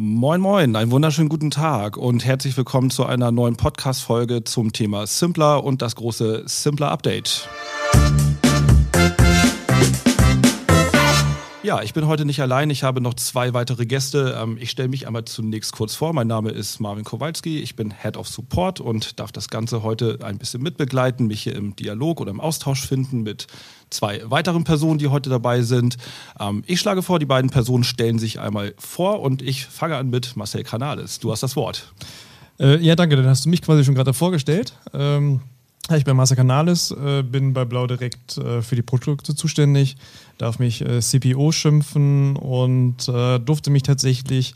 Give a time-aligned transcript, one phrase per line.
[0.00, 5.08] Moin, moin, einen wunderschönen guten Tag und herzlich willkommen zu einer neuen Podcast-Folge zum Thema
[5.08, 7.48] Simpler und das große Simpler Update.
[11.68, 12.70] Ja, ich bin heute nicht allein.
[12.70, 14.38] Ich habe noch zwei weitere Gäste.
[14.42, 16.14] Ähm, ich stelle mich einmal zunächst kurz vor.
[16.14, 17.58] Mein Name ist Marvin Kowalski.
[17.58, 21.54] Ich bin Head of Support und darf das Ganze heute ein bisschen mitbegleiten, mich hier
[21.54, 23.48] im Dialog oder im Austausch finden mit
[23.90, 25.98] zwei weiteren Personen, die heute dabei sind.
[26.40, 30.08] Ähm, ich schlage vor, die beiden Personen stellen sich einmal vor und ich fange an
[30.08, 31.18] mit Marcel Canales.
[31.18, 31.92] Du hast das Wort.
[32.58, 33.14] Äh, ja, danke.
[33.14, 34.72] Dann hast du mich quasi schon gerade vorgestellt.
[34.94, 35.42] Ähm
[35.96, 39.96] ich bin Marcel Canales, äh, bin bei Blau Direkt äh, für die Produkte zuständig,
[40.36, 44.54] darf mich äh, CPO schimpfen und durfte mich tatsächlich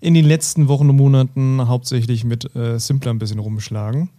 [0.00, 4.10] in den letzten Wochen und Monaten hauptsächlich mit Simpler ein bisschen rumschlagen.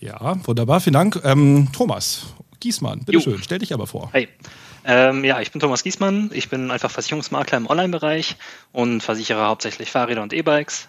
[0.00, 1.20] Ja, wunderbar, vielen Dank.
[1.24, 4.10] Ähm, Thomas Giesmann, bitteschön, stell dich aber vor.
[4.12, 4.28] Hey.
[4.84, 8.36] Ähm, ja, ich bin Thomas Giesmann, ich bin einfach Versicherungsmakler im Online-Bereich
[8.72, 10.88] und versichere hauptsächlich Fahrräder und E-Bikes.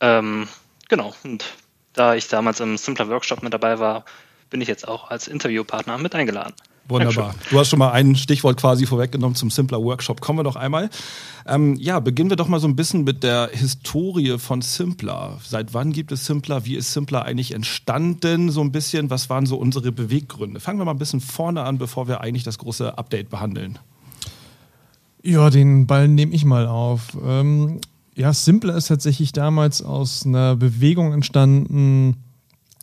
[0.00, 0.48] Ähm,
[0.88, 1.44] genau, und
[1.92, 4.04] da ich damals im Simpler Workshop mit dabei war,
[4.50, 6.54] bin ich jetzt auch als Interviewpartner mit eingeladen.
[6.88, 7.28] Wunderbar.
[7.28, 7.50] Dankeschön.
[7.50, 10.20] Du hast schon mal ein Stichwort quasi vorweggenommen zum Simpler Workshop.
[10.20, 10.90] Kommen wir doch einmal.
[11.46, 15.38] Ähm, ja, beginnen wir doch mal so ein bisschen mit der Historie von Simpler.
[15.44, 16.64] Seit wann gibt es Simpler?
[16.64, 18.50] Wie ist Simpler eigentlich entstanden?
[18.50, 20.60] So ein bisschen, was waren so unsere Beweggründe?
[20.60, 23.78] Fangen wir mal ein bisschen vorne an, bevor wir eigentlich das große Update behandeln.
[25.22, 27.16] Ja, den Ball nehme ich mal auf.
[27.24, 27.80] Ähm,
[28.14, 32.16] ja, Simpler ist tatsächlich damals aus einer Bewegung entstanden,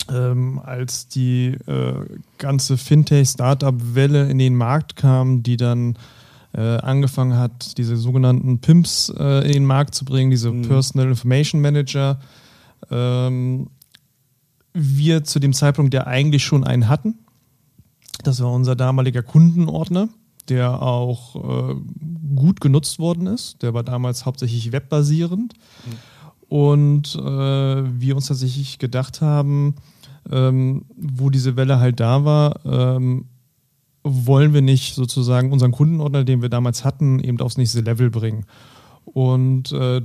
[0.10, 1.94] ähm, als die äh,
[2.38, 5.98] ganze Fintech-Startup-Welle in den Markt kam, die dann
[6.54, 10.64] äh, angefangen hat, diese sogenannten PIMPs äh, in den Markt zu bringen, diese mhm.
[10.64, 12.20] Personal Information Manager.
[12.90, 13.68] Ähm,
[14.74, 17.20] wir zu dem Zeitpunkt ja eigentlich schon einen hatten.
[18.24, 20.10] Das war unser damaliger Kundenordner
[20.50, 21.36] der auch
[21.72, 21.76] äh,
[22.36, 23.62] gut genutzt worden ist.
[23.62, 25.54] Der war damals hauptsächlich webbasierend.
[25.86, 25.92] Mhm.
[26.50, 27.22] Und äh,
[28.02, 29.76] wir uns tatsächlich gedacht haben,
[30.32, 33.26] ähm, wo diese Welle halt da war, ähm,
[34.04, 38.46] wollen wir nicht sozusagen unseren Kundenordner, den wir damals hatten, eben aufs nächste Level bringen.
[39.06, 40.02] Und äh,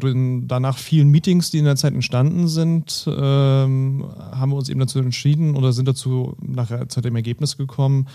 [0.47, 4.99] danach vielen Meetings, die in der Zeit entstanden sind, ähm, haben wir uns eben dazu
[4.99, 8.07] entschieden oder sind dazu nachher zu dem Ergebnis gekommen,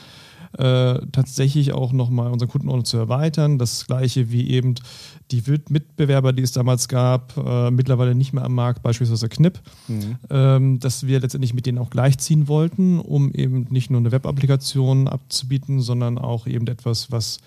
[0.57, 3.59] äh, tatsächlich auch nochmal unseren Kundenordner zu erweitern.
[3.59, 4.75] Das gleiche wie eben
[5.31, 10.17] die Mitbewerber, die es damals gab, äh, mittlerweile nicht mehr am Markt, beispielsweise Knip, mhm.
[10.29, 15.07] ähm, dass wir letztendlich mit denen auch gleichziehen wollten, um eben nicht nur eine Web-Applikation
[15.07, 17.39] abzubieten, sondern auch eben etwas, was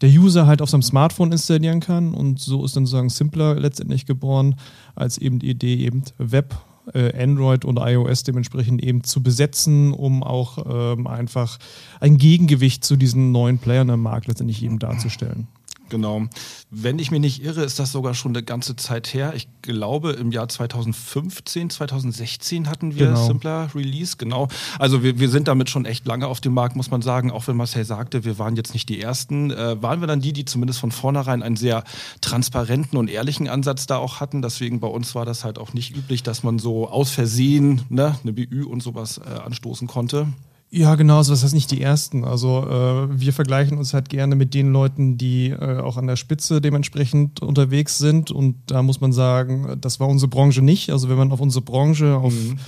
[0.00, 2.14] der User halt auf seinem Smartphone installieren kann.
[2.14, 4.56] Und so ist dann sozusagen Simpler letztendlich geboren,
[4.94, 6.56] als eben die Idee eben Web
[6.94, 11.58] Android und iOS dementsprechend eben zu besetzen, um auch ähm, einfach
[12.00, 15.48] ein Gegengewicht zu diesen neuen Playern im Markt letztendlich eben darzustellen.
[15.90, 16.26] Genau.
[16.70, 19.34] Wenn ich mich nicht irre, ist das sogar schon eine ganze Zeit her.
[19.34, 23.26] Ich glaube, im Jahr 2015, 2016 hatten wir genau.
[23.26, 24.16] Simpler Release.
[24.16, 24.48] Genau.
[24.78, 27.30] Also wir, wir sind damit schon echt lange auf dem Markt, muss man sagen.
[27.30, 30.32] Auch wenn Marcel sagte, wir waren jetzt nicht die Ersten, äh, waren wir dann die,
[30.32, 31.84] die zumindest von vornherein einen sehr
[32.20, 34.40] transparenten und ehrlichen Ansatz da auch hatten.
[34.40, 38.16] Deswegen bei uns war das halt auch nicht üblich, dass man so aus Versehen ne,
[38.22, 40.28] eine BÜ und sowas äh, anstoßen konnte.
[40.72, 42.24] Ja, genau, so das heißt nicht die ersten.
[42.24, 46.14] Also äh, wir vergleichen uns halt gerne mit den Leuten, die äh, auch an der
[46.14, 48.30] Spitze dementsprechend unterwegs sind.
[48.30, 50.90] Und da muss man sagen, das war unsere Branche nicht.
[50.90, 52.58] Also wenn man auf unsere Branche, auf mhm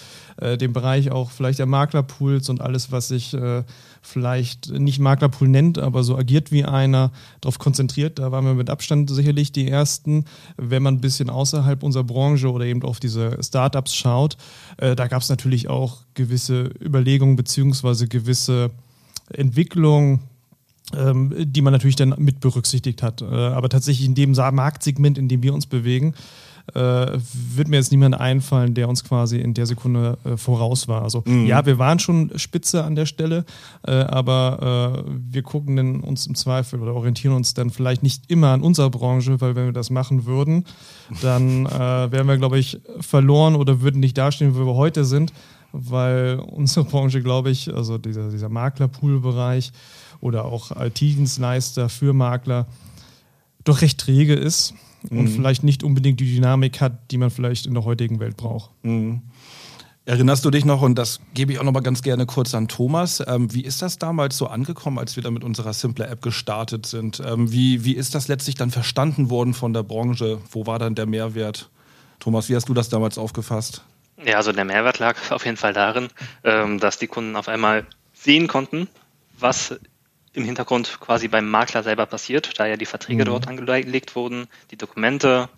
[0.41, 3.65] äh, dem Bereich auch vielleicht der Maklerpools und alles, was sich äh,
[4.03, 8.19] vielleicht nicht Maklerpool nennt, aber so agiert wie einer, darauf konzentriert.
[8.19, 10.25] Da waren wir mit Abstand sicherlich die Ersten.
[10.57, 14.37] Wenn man ein bisschen außerhalb unserer Branche oder eben auf diese Startups schaut,
[14.77, 18.71] äh, da gab es natürlich auch gewisse Überlegungen beziehungsweise gewisse
[19.33, 20.21] Entwicklungen,
[20.95, 23.23] ähm, die man natürlich dann mit berücksichtigt hat.
[23.23, 26.15] Äh, aber tatsächlich in dem Marktsegment, in dem wir uns bewegen,
[26.75, 31.03] äh, wird mir jetzt niemand einfallen, der uns quasi in der Sekunde äh, voraus war.
[31.03, 31.47] Also mhm.
[31.47, 33.45] ja, wir waren schon Spitze an der Stelle,
[33.87, 38.31] äh, aber äh, wir gucken dann uns im Zweifel oder orientieren uns dann vielleicht nicht
[38.31, 40.65] immer an unserer Branche, weil wenn wir das machen würden,
[41.21, 45.33] dann äh, wären wir, glaube ich, verloren oder würden nicht dastehen, wo wir heute sind,
[45.73, 49.73] weil unsere Branche, glaube ich, also dieser, dieser Maklerpool-Bereich
[50.21, 52.67] oder auch IT-Dienstleister für Makler,
[53.65, 54.75] doch recht träge ist
[55.11, 55.29] und mhm.
[55.29, 58.71] vielleicht nicht unbedingt die Dynamik hat, die man vielleicht in der heutigen Welt braucht.
[58.83, 59.23] Mhm.
[60.05, 62.67] Erinnerst du dich noch, und das gebe ich auch noch mal ganz gerne kurz an
[62.67, 66.23] Thomas, ähm, wie ist das damals so angekommen, als wir da mit unserer Simpler App
[66.23, 67.23] gestartet sind?
[67.25, 70.41] Ähm, wie, wie ist das letztlich dann verstanden worden von der Branche?
[70.51, 71.71] Wo war dann der Mehrwert?
[72.19, 73.85] Thomas, wie hast du das damals aufgefasst?
[74.25, 76.09] Ja, also der Mehrwert lag auf jeden Fall darin,
[76.43, 78.89] ähm, dass die Kunden auf einmal sehen konnten,
[79.39, 79.79] was
[80.35, 83.27] im Hintergrund quasi beim Makler selber passiert, da ja die Verträge mhm.
[83.27, 85.49] dort angelegt wurden, die Dokumente,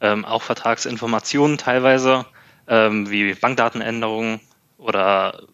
[0.00, 2.26] ähm, auch Vertragsinformationen teilweise,
[2.68, 4.40] ähm, wie Bankdatenänderungen
[4.78, 5.44] oder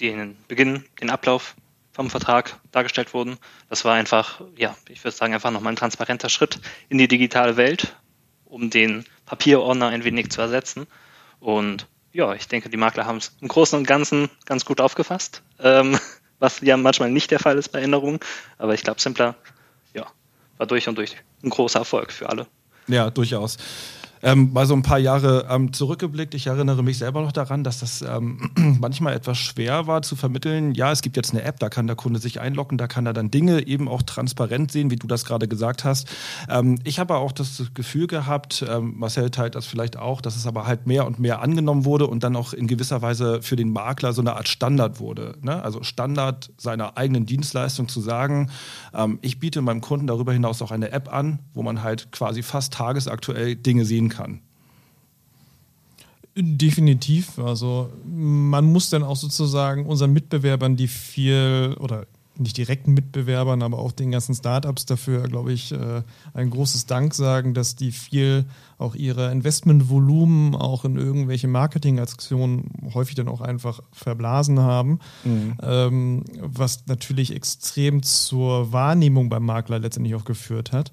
[0.00, 1.54] den Beginn, den Ablauf
[1.92, 3.38] vom Vertrag dargestellt wurden.
[3.70, 7.56] Das war einfach, ja, ich würde sagen, einfach nochmal ein transparenter Schritt in die digitale
[7.56, 7.96] Welt,
[8.44, 10.86] um den Papierordner ein wenig zu ersetzen.
[11.40, 15.42] Und ja, ich denke, die Makler haben es im Großen und Ganzen ganz gut aufgefasst,
[15.58, 15.98] ähm,
[16.38, 18.20] was ja manchmal nicht der Fall ist bei Änderungen.
[18.58, 19.34] Aber ich glaube, Simpler,
[19.94, 20.06] ja,
[20.58, 22.46] war durch und durch ein großer Erfolg für alle.
[22.88, 23.58] Ja, durchaus
[24.26, 26.34] ähm, mal so ein paar Jahre ähm, zurückgeblickt.
[26.34, 28.50] Ich erinnere mich selber noch daran, dass das ähm,
[28.80, 30.74] manchmal etwas schwer war zu vermitteln.
[30.74, 33.12] Ja, es gibt jetzt eine App, da kann der Kunde sich einloggen, da kann er
[33.12, 36.08] dann Dinge eben auch transparent sehen, wie du das gerade gesagt hast.
[36.48, 40.44] Ähm, ich habe auch das Gefühl gehabt, ähm, Marcel teilt das vielleicht auch, dass es
[40.44, 43.70] aber halt mehr und mehr angenommen wurde und dann auch in gewisser Weise für den
[43.70, 45.36] Makler so eine Art Standard wurde.
[45.40, 45.62] Ne?
[45.62, 48.50] Also Standard seiner eigenen Dienstleistung zu sagen,
[48.92, 52.42] ähm, ich biete meinem Kunden darüber hinaus auch eine App an, wo man halt quasi
[52.42, 54.15] fast tagesaktuell Dinge sehen kann.
[56.38, 57.38] Definitiv.
[57.38, 62.06] Also man muss dann auch sozusagen unseren Mitbewerbern, die viel oder
[62.38, 66.02] nicht direkten Mitbewerbern, aber auch den ganzen Startups dafür, glaube ich, äh,
[66.34, 68.44] ein großes Dank sagen, dass die viel
[68.78, 75.56] auch ihre Investmentvolumen auch in irgendwelche Marketingaktionen häufig dann auch einfach verblasen haben, mhm.
[75.62, 80.92] ähm, was natürlich extrem zur Wahrnehmung beim Makler letztendlich auch geführt hat.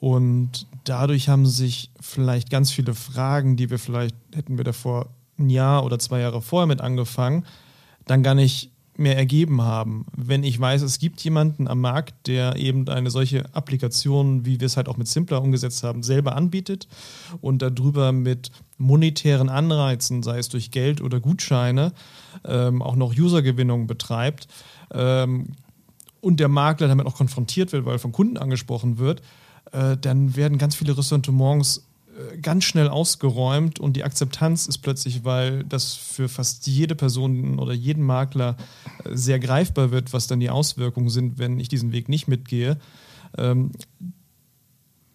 [0.00, 5.50] Und dadurch haben sich vielleicht ganz viele Fragen, die wir vielleicht hätten wir davor ein
[5.50, 7.44] Jahr oder zwei Jahre vorher mit angefangen,
[8.06, 10.06] dann gar nicht mehr ergeben haben.
[10.16, 14.66] Wenn ich weiß, es gibt jemanden am Markt, der eben eine solche Applikation, wie wir
[14.66, 16.86] es halt auch mit Simpler umgesetzt haben, selber anbietet
[17.40, 21.92] und darüber mit monetären Anreizen, sei es durch Geld oder Gutscheine,
[22.44, 24.46] ähm, auch noch Usergewinnung betreibt
[24.92, 25.48] ähm,
[26.20, 29.22] und der Makler damit auch konfrontiert wird, weil er von Kunden angesprochen wird,
[29.74, 35.24] äh, dann werden ganz viele Ressentiments äh, ganz schnell ausgeräumt und die Akzeptanz ist plötzlich,
[35.24, 38.56] weil das für fast jede Person oder jeden Makler
[39.04, 42.78] äh, sehr greifbar wird, was dann die Auswirkungen sind, wenn ich diesen Weg nicht mitgehe.
[43.36, 43.72] Ähm,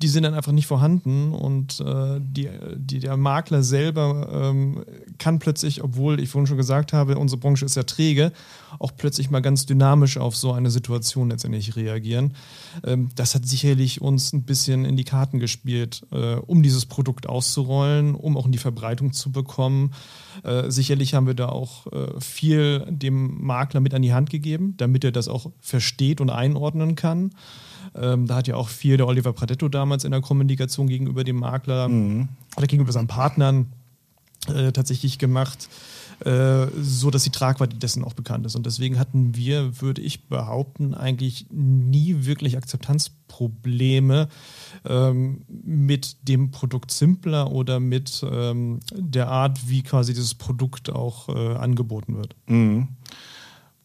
[0.01, 4.86] die sind dann einfach nicht vorhanden und äh, die, die, der Makler selber ähm,
[5.18, 8.31] kann plötzlich, obwohl ich vorhin schon gesagt habe, unsere Branche ist ja träge,
[8.80, 12.34] auch plötzlich mal ganz dynamisch auf so eine Situation letztendlich reagieren.
[12.86, 17.28] Ähm, das hat sicherlich uns ein bisschen in die Karten gespielt, äh, um dieses Produkt
[17.28, 19.92] auszurollen, um auch in die Verbreitung zu bekommen.
[20.44, 24.75] Äh, sicherlich haben wir da auch äh, viel dem Makler mit an die Hand gegeben,
[24.78, 27.31] damit er das auch versteht und einordnen kann.
[27.95, 31.38] Ähm, da hat ja auch viel der Oliver Pradetto damals in der Kommunikation gegenüber dem
[31.38, 32.30] Makler mhm.
[32.56, 33.68] oder gegenüber seinen Partnern
[34.47, 35.69] äh, tatsächlich gemacht,
[36.25, 38.56] äh, so dass die Tragweite dessen auch bekannt ist.
[38.56, 44.27] Und deswegen hatten wir, würde ich behaupten, eigentlich nie wirklich Akzeptanzprobleme
[44.86, 51.30] ähm, mit dem Produkt Simpler oder mit ähm, der Art, wie quasi dieses Produkt auch
[51.30, 52.36] äh, angeboten wird.
[52.47, 52.89] Mhm.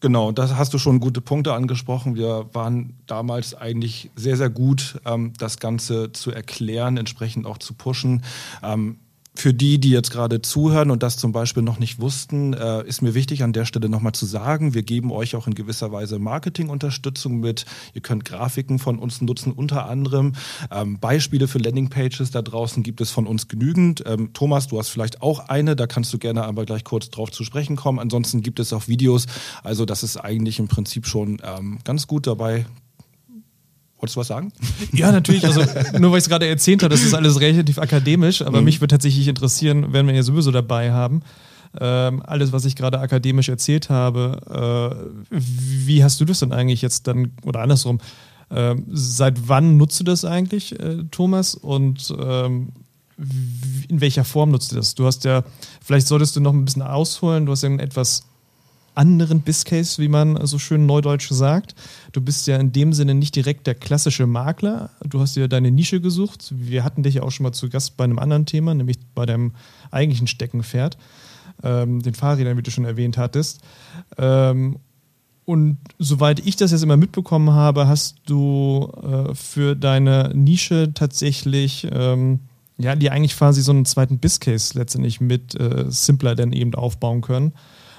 [0.05, 2.15] Genau, da hast du schon gute Punkte angesprochen.
[2.15, 7.73] Wir waren damals eigentlich sehr, sehr gut, ähm, das Ganze zu erklären, entsprechend auch zu
[7.73, 8.23] pushen.
[8.63, 8.99] Ähm,
[9.37, 13.03] für die, die jetzt gerade zuhören und das zum Beispiel noch nicht wussten, äh, ist
[13.03, 16.21] mir wichtig an der Stelle nochmal zu sagen, wir geben euch auch in gewisser Weise
[16.21, 17.67] Marketingunterstützung mit.
[17.95, 20.35] Ihr könnt Grafiken von uns nutzen, unter anderem.
[20.71, 24.05] Ähm, Beispiele für Landingpages da draußen gibt es von uns genügend.
[24.07, 27.33] Ähm, Thomas, du hast vielleicht auch eine, da kannst du gerne aber gleich kurz drauf
[27.33, 27.99] zu sprechen kommen.
[27.99, 29.27] Ansonsten gibt es auch Videos.
[29.65, 32.67] Also das ist eigentlich im Prinzip schon ähm, ganz gut dabei.
[34.05, 34.53] Wolltest du was sagen?
[34.93, 35.47] Ja, natürlich.
[35.47, 35.63] Also
[35.99, 38.67] nur weil ich es gerade erzählt habe, das ist alles relativ akademisch, aber mhm.
[38.67, 41.23] mich würde tatsächlich interessieren, wenn wir ja sowieso dabei haben.
[41.81, 45.37] Ähm, alles, was ich gerade akademisch erzählt habe, äh,
[45.87, 47.99] wie hast du das denn eigentlich jetzt dann, oder andersrum,
[48.51, 51.55] äh, seit wann nutzt du das eigentlich, äh, Thomas?
[51.55, 52.69] Und ähm,
[53.89, 54.95] in welcher Form nutzt du das?
[54.95, 55.45] Du hast ja,
[55.83, 58.25] vielleicht solltest du noch ein bisschen ausholen, du hast ja etwas
[58.95, 61.75] anderen Biscase, wie man so schön neudeutsch sagt.
[62.13, 64.91] Du bist ja in dem Sinne nicht direkt der klassische Makler.
[65.05, 66.53] Du hast dir deine Nische gesucht.
[66.57, 69.27] Wir hatten dich ja auch schon mal zu Gast bei einem anderen Thema, nämlich bei
[69.27, 69.53] deinem
[69.91, 70.97] eigentlichen Steckenpferd,
[71.63, 73.61] ähm, den Fahrrädern, wie du schon erwähnt hattest.
[74.19, 74.79] Ähm,
[75.45, 81.87] und soweit ich das jetzt immer mitbekommen habe, hast du äh, für deine Nische tatsächlich
[81.93, 82.41] ähm,
[82.79, 87.21] ja, die eigentlich quasi so einen zweiten Biscase letztendlich mit äh, Simpler dann eben aufbauen
[87.21, 87.53] können.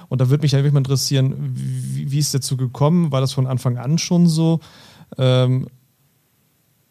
[0.08, 3.12] Und da würde mich einfach mal interessieren, wie, wie ist dazu gekommen?
[3.12, 4.60] War das von Anfang an schon so?
[5.18, 5.66] Ähm,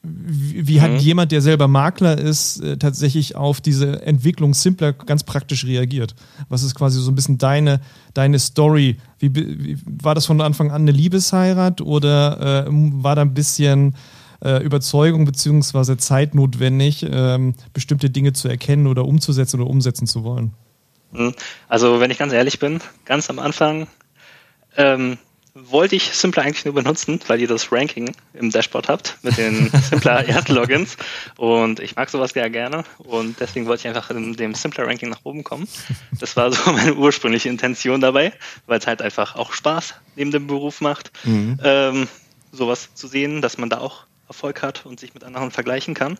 [0.07, 0.81] wie, wie mhm.
[0.81, 6.15] hat jemand, der selber Makler ist, äh, tatsächlich auf diese Entwicklung simpler ganz praktisch reagiert?
[6.49, 7.81] Was ist quasi so ein bisschen deine,
[8.13, 8.97] deine Story?
[9.19, 13.95] Wie, wie war das von Anfang an eine Liebesheirat oder äh, war da ein bisschen
[14.43, 15.97] äh, Überzeugung bzw.
[15.97, 20.53] Zeit notwendig, ähm, bestimmte Dinge zu erkennen oder umzusetzen oder umsetzen zu wollen?
[21.17, 21.33] Hm.
[21.67, 23.87] Also, wenn ich ganz ehrlich bin, ganz am Anfang
[24.77, 25.17] ähm,
[25.55, 29.69] wollte ich Simpler eigentlich nur benutzen, weil ihr das Ranking im Dashboard habt mit den
[29.89, 30.97] Simpler Erd-Logins.
[31.37, 32.83] Und ich mag sowas ja gerne.
[32.97, 35.65] Und deswegen wollte ich einfach in dem Simpler Ranking nach oben kommen.
[36.19, 38.33] Das war so meine ursprüngliche Intention dabei,
[38.67, 41.57] weil es halt einfach auch Spaß neben dem Beruf macht, mhm.
[41.63, 42.07] ähm,
[42.51, 46.17] sowas zu sehen, dass man da auch Erfolg hat und sich mit anderen vergleichen kann.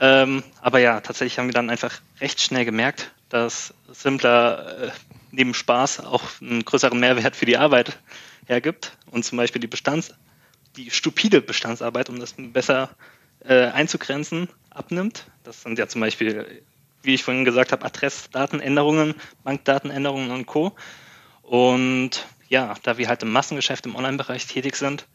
[0.00, 4.90] Ähm, aber ja, tatsächlich haben wir dann einfach recht schnell gemerkt, dass Simpler äh,
[5.30, 7.98] neben Spaß auch einen größeren Mehrwert für die Arbeit
[8.46, 10.14] hergibt und zum Beispiel die Bestands,
[10.76, 12.90] die stupide Bestandsarbeit, um das besser
[13.40, 15.26] äh, einzugrenzen, abnimmt.
[15.44, 16.62] Das sind ja zum Beispiel,
[17.02, 20.74] wie ich vorhin gesagt habe, Adressdatenänderungen, Bankdatenänderungen und Co.
[21.42, 25.06] Und ja, da wir halt im Massengeschäft im Online-Bereich tätig sind,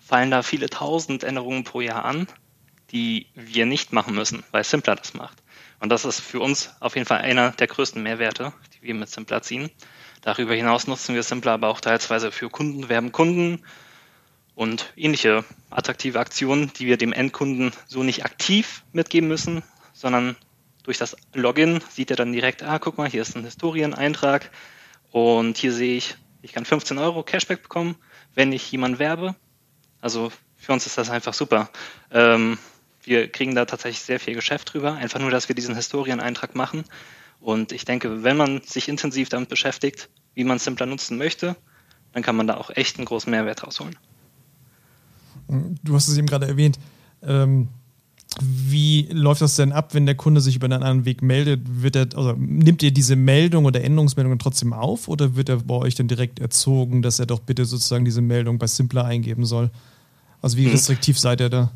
[0.00, 2.26] fallen da viele tausend Änderungen pro Jahr an,
[2.90, 5.41] die wir nicht machen müssen, weil Simpler das macht.
[5.82, 9.08] Und das ist für uns auf jeden Fall einer der größten Mehrwerte, die wir mit
[9.08, 9.68] Simpler ziehen.
[10.20, 13.64] Darüber hinaus nutzen wir Simpler aber auch teilweise für Kunden, werben Kunden
[14.54, 20.36] und ähnliche attraktive Aktionen, die wir dem Endkunden so nicht aktiv mitgeben müssen, sondern
[20.84, 24.52] durch das Login sieht er dann direkt, ah, guck mal, hier ist ein Historieneintrag
[25.10, 27.96] und hier sehe ich, ich kann 15 Euro Cashback bekommen,
[28.36, 29.34] wenn ich jemanden werbe.
[30.00, 31.70] Also für uns ist das einfach super.
[32.12, 32.56] Ähm,
[33.04, 36.84] wir kriegen da tatsächlich sehr viel Geschäft drüber, einfach nur, dass wir diesen Historieneintrag machen
[37.42, 41.56] und ich denke, wenn man sich intensiv damit beschäftigt, wie man Simpler nutzen möchte,
[42.12, 43.96] dann kann man da auch echt einen großen Mehrwert rausholen.
[45.82, 46.78] Du hast es eben gerade erwähnt.
[47.22, 47.68] Ähm,
[48.40, 51.60] wie läuft das denn ab, wenn der Kunde sich über einen anderen Weg meldet?
[51.82, 55.74] Wird er, also nimmt ihr diese Meldung oder Änderungsmeldungen trotzdem auf oder wird er bei
[55.74, 59.70] euch dann direkt erzogen, dass er doch bitte sozusagen diese Meldung bei Simpler eingeben soll?
[60.40, 60.72] Also wie hm.
[60.72, 61.72] restriktiv seid ihr da?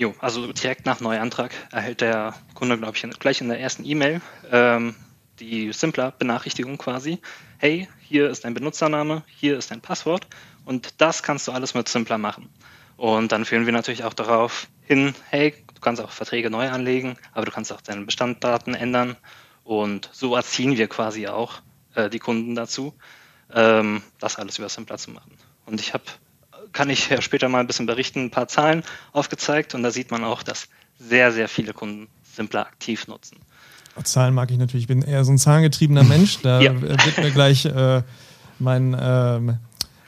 [0.00, 4.22] Jo, also direkt nach Neuantrag erhält der Kunde, glaube ich, gleich in der ersten E-Mail
[4.50, 4.94] ähm,
[5.40, 7.20] die Simpler-Benachrichtigung quasi.
[7.58, 10.26] Hey, hier ist dein Benutzername, hier ist dein Passwort
[10.64, 12.48] und das kannst du alles mit Simpler machen.
[12.96, 17.18] Und dann führen wir natürlich auch darauf hin, hey, du kannst auch Verträge neu anlegen,
[17.34, 19.18] aber du kannst auch deine Bestanddaten ändern
[19.64, 21.60] und so erziehen wir quasi auch
[21.94, 22.94] äh, die Kunden dazu,
[23.52, 25.36] ähm, das alles über Simpler zu machen.
[25.66, 26.04] Und ich habe
[26.72, 30.10] kann ich ja später mal ein bisschen berichten, ein paar Zahlen aufgezeigt und da sieht
[30.10, 33.38] man auch, dass sehr, sehr viele Kunden Simpler aktiv nutzen.
[34.04, 36.80] Zahlen mag ich natürlich, ich bin eher so ein zahlengetriebener Mensch, da ja.
[36.80, 38.02] wird mir gleich äh,
[38.58, 39.40] mein, äh,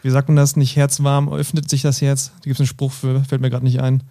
[0.02, 2.33] wie sagt man das, nicht herzwarm, öffnet sich das Herz?
[2.37, 4.02] Da gibt es einen Spruch für, fällt mir gerade nicht ein.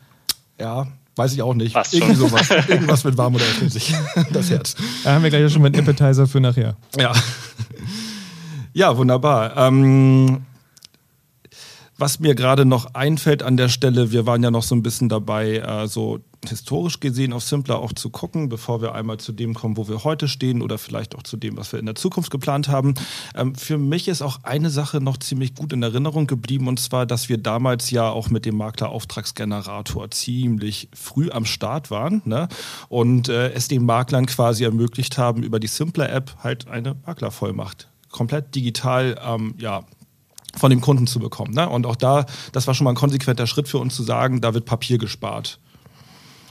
[0.60, 1.74] Ja, weiß ich auch nicht.
[1.74, 2.50] Was Irgendwie sowas.
[2.68, 3.94] Irgendwas mit warm oder öffnet sich
[4.34, 4.76] das Herz.
[5.04, 6.76] Da haben wir gleich schon mal einen Appetizer für nachher.
[6.98, 7.14] Ja.
[8.74, 9.58] Ja, wunderbar.
[9.58, 10.46] Ähm,
[12.02, 15.08] was mir gerade noch einfällt an der Stelle, wir waren ja noch so ein bisschen
[15.08, 19.54] dabei, äh, so historisch gesehen auf Simpler auch zu gucken, bevor wir einmal zu dem
[19.54, 22.32] kommen, wo wir heute stehen oder vielleicht auch zu dem, was wir in der Zukunft
[22.32, 22.96] geplant haben.
[23.36, 27.06] Ähm, für mich ist auch eine Sache noch ziemlich gut in Erinnerung geblieben und zwar,
[27.06, 32.48] dass wir damals ja auch mit dem Maklerauftragsgenerator ziemlich früh am Start waren ne?
[32.90, 38.54] und äh, es den Maklern quasi ermöglicht haben, über die Simpler-App halt eine Maklervollmacht komplett
[38.56, 39.84] digital ähm, ja,
[40.58, 41.54] von dem Kunden zu bekommen.
[41.54, 41.68] Ne?
[41.68, 44.54] Und auch da, das war schon mal ein konsequenter Schritt für uns zu sagen, da
[44.54, 45.60] wird Papier gespart.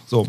[0.07, 0.27] So.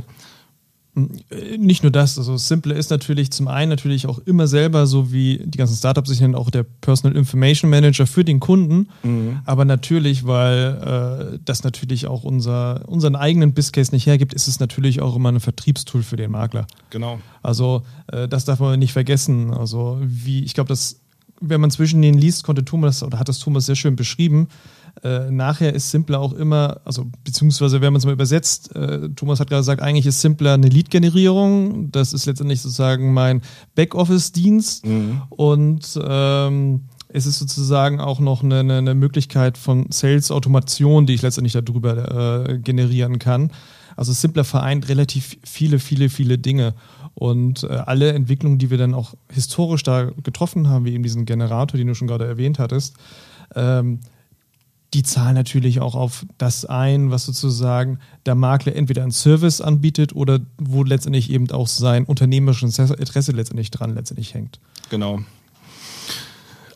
[1.57, 5.41] Nicht nur das, also Simple ist natürlich zum einen natürlich auch immer selber, so wie
[5.45, 8.89] die ganzen Startups sich nennen, auch der Personal Information Manager für den Kunden.
[9.01, 9.39] Mhm.
[9.45, 14.59] Aber natürlich, weil äh, das natürlich auch unser, unseren eigenen Business nicht hergibt, ist es
[14.59, 16.67] natürlich auch immer ein Vertriebstool für den Makler.
[16.89, 17.19] Genau.
[17.41, 19.53] Also äh, das darf man nicht vergessen.
[19.53, 21.00] Also wie, ich glaube, das
[21.41, 24.47] wenn man zwischen denen liest, konnte Thomas oder hat das Thomas sehr schön beschrieben.
[25.03, 29.39] Äh, nachher ist Simpler auch immer, also beziehungsweise wenn man es mal übersetzt, äh, Thomas
[29.39, 31.91] hat gerade gesagt, eigentlich ist Simpler eine Lead-Generierung.
[31.91, 33.41] Das ist letztendlich sozusagen mein
[33.75, 35.21] Backoffice-Dienst mhm.
[35.29, 36.81] und ähm,
[37.13, 42.57] es ist sozusagen auch noch eine, eine Möglichkeit von Sales-Automation, die ich letztendlich darüber äh,
[42.59, 43.51] generieren kann.
[43.95, 46.73] Also Simpler vereint relativ viele, viele, viele Dinge.
[47.21, 51.25] Und äh, alle Entwicklungen, die wir dann auch historisch da getroffen haben, wie eben diesen
[51.25, 52.95] Generator, den du schon gerade erwähnt hattest,
[53.53, 53.99] ähm,
[54.95, 60.15] die zahlen natürlich auch auf das ein, was sozusagen der Makler entweder einen Service anbietet
[60.15, 64.59] oder wo letztendlich eben auch sein unternehmerisches Interesse letztendlich dran letztendlich hängt.
[64.89, 65.19] Genau.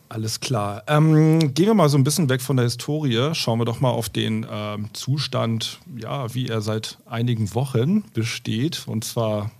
[0.08, 0.84] Alles klar.
[0.86, 3.30] Ähm, gehen wir mal so ein bisschen weg von der Historie.
[3.32, 8.84] Schauen wir doch mal auf den ähm, Zustand, ja, wie er seit einigen Wochen besteht.
[8.86, 9.50] Und zwar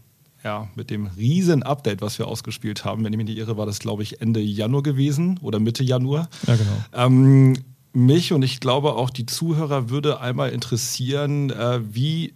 [0.47, 3.03] ja, mit dem riesen Update, was wir ausgespielt haben.
[3.03, 6.29] Wenn ich mich nicht irre, war das, glaube ich, Ende Januar gewesen oder Mitte Januar.
[6.47, 6.77] Ja, genau.
[6.93, 7.55] Ähm,
[7.93, 12.35] mich und ich glaube auch die Zuhörer würde einmal interessieren, äh, wie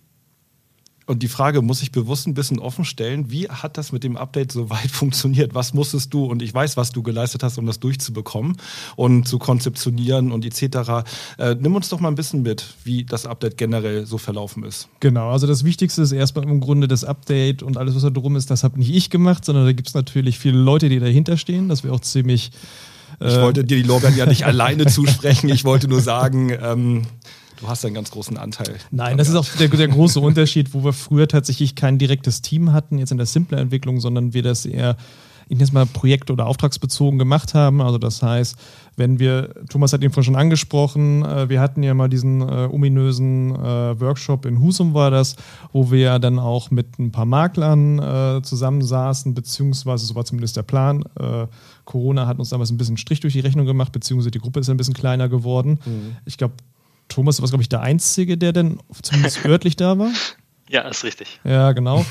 [1.07, 3.31] und die Frage muss ich bewusst ein bisschen offen stellen.
[3.31, 5.55] Wie hat das mit dem Update so weit funktioniert?
[5.55, 8.57] Was musstest du, und ich weiß, was du geleistet hast, um das durchzubekommen
[8.97, 11.05] und zu konzeptionieren und etc.
[11.39, 14.89] Äh, nimm uns doch mal ein bisschen mit, wie das Update generell so verlaufen ist.
[15.01, 18.37] Genau, also das Wichtigste ist erstmal im Grunde das Update und alles, was da drum
[18.37, 21.37] ist, das habe nicht ich gemacht, sondern da gibt es natürlich viele Leute, die dahinter
[21.37, 21.69] stehen.
[21.69, 22.51] Das wäre auch ziemlich
[23.19, 25.49] ich wollte dir die Lorbeeren ja nicht alleine zusprechen.
[25.49, 27.03] Ich wollte nur sagen, ähm,
[27.61, 28.77] Du hast einen ganz großen Anteil.
[28.91, 32.73] Nein, das ist auch der, der, große Unterschied, wo wir früher tatsächlich kein direktes Team
[32.73, 34.97] hatten, jetzt in der Simpler-Entwicklung, sondern wir das eher,
[35.45, 37.83] ich nenne es mal projekt- oder auftragsbezogen gemacht haben.
[37.83, 38.57] Also das heißt,
[38.97, 42.69] wenn wir, Thomas hat ihn vorhin schon angesprochen, äh, wir hatten ja mal diesen äh,
[42.71, 45.37] ominösen äh, Workshop in Husum war das,
[45.73, 50.57] wo wir ja dann auch mit ein paar Maklern äh, zusammensaßen, beziehungsweise so war zumindest
[50.57, 51.05] der Plan.
[51.19, 51.47] Äh,
[51.85, 54.71] Corona hat uns damals ein bisschen Strich durch die Rechnung gemacht, beziehungsweise die Gruppe ist
[54.71, 55.79] ein bisschen kleiner geworden.
[55.85, 56.17] Mhm.
[56.25, 56.55] Ich glaube,
[57.11, 60.11] Thomas war, glaube ich, der Einzige, der dann zumindest örtlich da war.
[60.69, 61.41] Ja, ist richtig.
[61.45, 62.07] Ja, genau.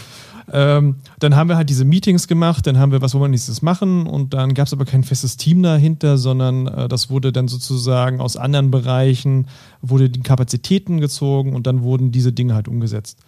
[0.51, 3.61] Ähm, dann haben wir halt diese Meetings gemacht, dann haben wir, was wollen wir nächstes
[3.61, 7.47] machen und dann gab es aber kein festes Team dahinter, sondern äh, das wurde dann
[7.47, 9.47] sozusagen aus anderen Bereichen,
[9.81, 13.19] wurde die Kapazitäten gezogen und dann wurden diese Dinge halt umgesetzt.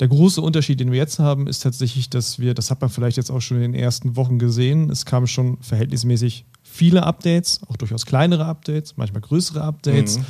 [0.00, 3.16] Der große Unterschied, den wir jetzt haben, ist tatsächlich, dass wir, das hat man vielleicht
[3.16, 6.44] jetzt auch schon in den ersten Wochen gesehen, es kamen schon verhältnismäßig
[6.78, 10.18] viele Updates, auch durchaus kleinere Updates, manchmal größere Updates.
[10.18, 10.24] Mhm.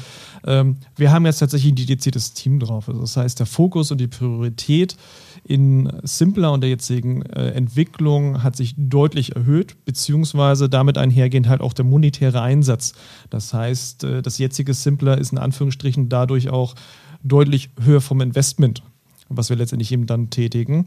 [0.46, 2.88] Ähm, wir haben jetzt tatsächlich ein dediziertes Team drauf.
[2.88, 4.96] Also das heißt, der Fokus und die Priorität
[5.44, 11.60] in Simpler und der jetzigen äh, Entwicklung hat sich deutlich erhöht, beziehungsweise damit einhergehend halt
[11.60, 12.94] auch der monetäre Einsatz.
[13.28, 16.74] Das heißt, äh, das jetzige Simpler ist in Anführungsstrichen dadurch auch
[17.22, 18.82] deutlich höher vom Investment,
[19.28, 20.86] was wir letztendlich eben dann tätigen.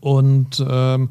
[0.00, 1.10] Und ähm,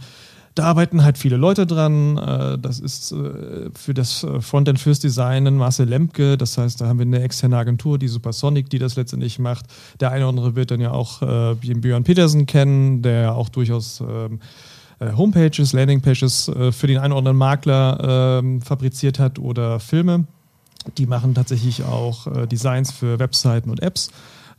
[0.55, 2.17] da arbeiten halt viele Leute dran.
[2.17, 6.37] Äh, das ist äh, für das äh, Frontend fürs Designen Marcel Lemke.
[6.37, 9.65] Das heißt, da haben wir eine externe Agentur, die Supersonic, die das letztendlich macht.
[9.99, 14.39] Der eine oder andere wird dann ja auch Björn Petersen kennen, der auch durchaus ähm,
[15.01, 20.25] Homepages, Landingpages für den einen oder anderen Makler ähm, fabriziert hat oder Filme.
[20.97, 24.09] Die machen tatsächlich auch Designs für Webseiten und Apps.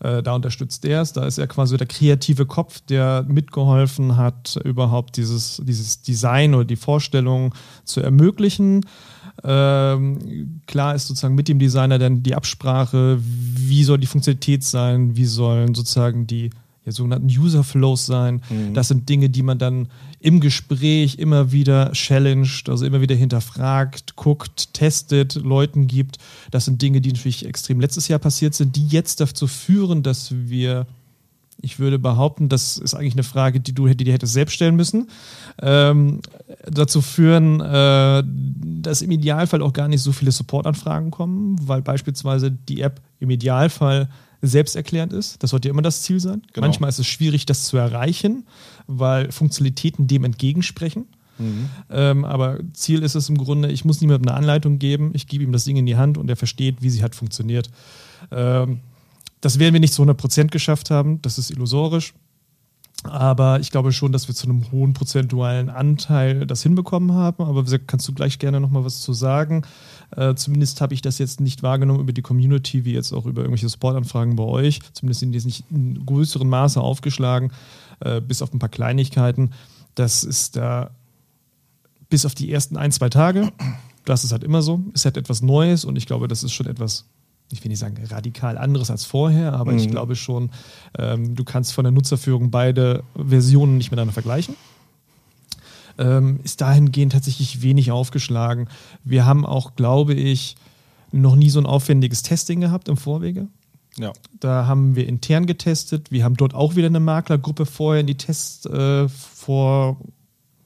[0.01, 1.13] Äh, da unterstützt er es.
[1.13, 6.65] Da ist er quasi der kreative Kopf, der mitgeholfen hat, überhaupt dieses, dieses Design oder
[6.65, 7.55] die Vorstellung
[7.85, 8.85] zu ermöglichen.
[9.45, 15.17] Ähm, klar ist sozusagen mit dem Designer dann die Absprache, wie soll die Funktionalität sein,
[15.17, 16.51] wie sollen sozusagen die
[16.87, 18.41] ja, sogenannten User Flows sein.
[18.49, 18.73] Mhm.
[18.73, 19.89] Das sind Dinge, die man dann
[20.21, 26.19] im Gespräch immer wieder challenged, also immer wieder hinterfragt, guckt, testet, Leuten gibt.
[26.51, 30.33] Das sind Dinge, die natürlich extrem letztes Jahr passiert sind, die jetzt dazu führen, dass
[30.33, 30.87] wir
[31.61, 34.77] ich würde behaupten, das ist eigentlich eine Frage, die du die, die hättest selbst stellen
[34.77, 35.09] müssen,
[35.63, 36.21] ähm,
[36.71, 38.23] dazu führen, äh,
[38.83, 43.31] dass im Idealfall auch gar nicht so viele Supportanfragen kommen, weil beispielsweise die App im
[43.31, 44.09] Idealfall
[44.43, 45.43] selbsterklärend ist.
[45.43, 46.43] Das sollte ja immer das Ziel sein.
[46.53, 46.67] Genau.
[46.67, 48.47] Manchmal ist es schwierig, das zu erreichen,
[48.87, 51.07] weil Funktionalitäten dem entgegensprechen.
[51.39, 51.69] Mhm.
[51.91, 55.45] Ähm, aber Ziel ist es im Grunde, ich muss niemandem eine Anleitung geben, ich gebe
[55.45, 57.71] ihm das Ding in die Hand und er versteht, wie sie hat funktioniert.
[58.31, 58.81] Ähm,
[59.41, 62.15] das werden wir nicht zu 100% geschafft haben, das ist illusorisch.
[63.05, 67.45] Aber ich glaube schon, dass wir zu einem hohen prozentualen Anteil das hinbekommen haben.
[67.45, 69.63] Aber kannst du gleich gerne nochmal was zu sagen.
[70.15, 73.43] Äh, zumindest habe ich das jetzt nicht wahrgenommen über die Community, wie jetzt auch über
[73.43, 74.81] irgendwelche Supportanfragen bei euch.
[74.93, 77.53] Zumindest sind die jetzt nicht in größerem Maße aufgeschlagen,
[78.01, 79.53] äh, bis auf ein paar Kleinigkeiten.
[79.95, 80.91] Das ist da
[82.09, 83.53] bis auf die ersten ein, zwei Tage.
[84.05, 84.85] Das ist halt immer so.
[84.95, 87.07] Ist halt etwas Neues und ich glaube, das ist schon etwas
[87.53, 89.79] ich will nicht sagen radikal anderes als vorher, aber mhm.
[89.79, 90.51] ich glaube schon,
[90.99, 94.57] ähm, du kannst von der Nutzerführung beide Versionen nicht miteinander vergleichen
[95.99, 98.69] ähm, ist dahingehend tatsächlich wenig aufgeschlagen.
[99.05, 100.57] Wir haben auch, glaube ich,
[101.13, 103.49] noch nie so ein aufwendiges Testing gehabt im Vorwege.
[103.99, 104.13] Ja.
[104.41, 106.11] Da haben wir intern getestet.
[106.11, 109.99] Wir haben dort auch wieder eine Maklergruppe vorher in die Tests äh, vor,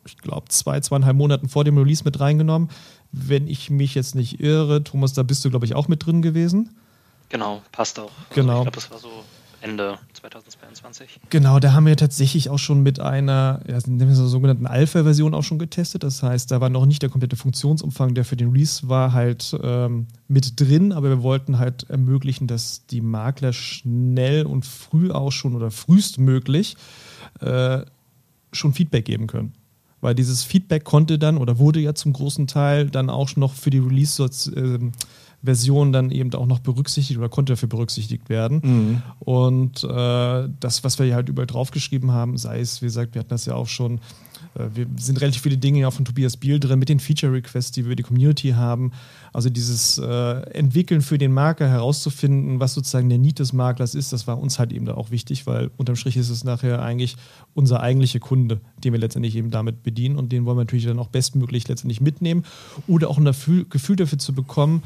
[0.05, 2.71] ich glaube, zwei, zweieinhalb Monaten vor dem Release mit reingenommen.
[3.13, 6.23] Wenn ich mich jetzt nicht irre, Thomas, da bist du, glaube ich, auch mit drin
[6.23, 6.77] gewesen.
[7.29, 8.11] Genau, passt auch.
[8.35, 8.65] Genau.
[8.65, 9.25] Also ich glaube, das war so
[9.63, 11.21] Ende 2022.
[11.29, 16.03] Genau, da haben wir tatsächlich auch schon mit einer, ja, sogenannten Alpha-Version auch schon getestet.
[16.03, 19.57] Das heißt, da war noch nicht der komplette Funktionsumfang, der für den Release war, halt
[19.63, 25.33] ähm, mit drin, aber wir wollten halt ermöglichen, dass die Makler schnell und früh auch
[25.33, 26.77] schon oder frühestmöglich
[27.41, 27.81] äh,
[28.53, 29.53] schon Feedback geben können.
[30.01, 33.71] Weil dieses Feedback konnte dann oder wurde ja zum großen Teil dann auch noch für
[33.71, 33.79] die
[35.43, 38.61] Release-Version dann eben auch noch berücksichtigt oder konnte dafür berücksichtigt werden.
[38.63, 39.03] Mhm.
[39.21, 43.21] Und äh, das, was wir ja halt überall draufgeschrieben haben, sei es, wie gesagt, wir
[43.21, 44.01] hatten das ja auch schon
[44.55, 47.73] äh, wir sind relativ viele Dinge ja von Tobias Biel drin mit den Feature Requests,
[47.73, 48.93] die wir die Community haben.
[49.33, 54.13] Also dieses äh, Entwickeln für den Makler herauszufinden, was sozusagen der Need des Maklers ist,
[54.13, 57.17] das war uns halt eben da auch wichtig, weil unterm Strich ist es nachher eigentlich
[57.55, 60.99] unser eigentlicher Kunde, den wir letztendlich eben damit bedienen und den wollen wir natürlich dann
[60.99, 62.45] auch bestmöglich letztendlich mitnehmen
[62.89, 64.83] oder auch ein Gefühl dafür zu bekommen,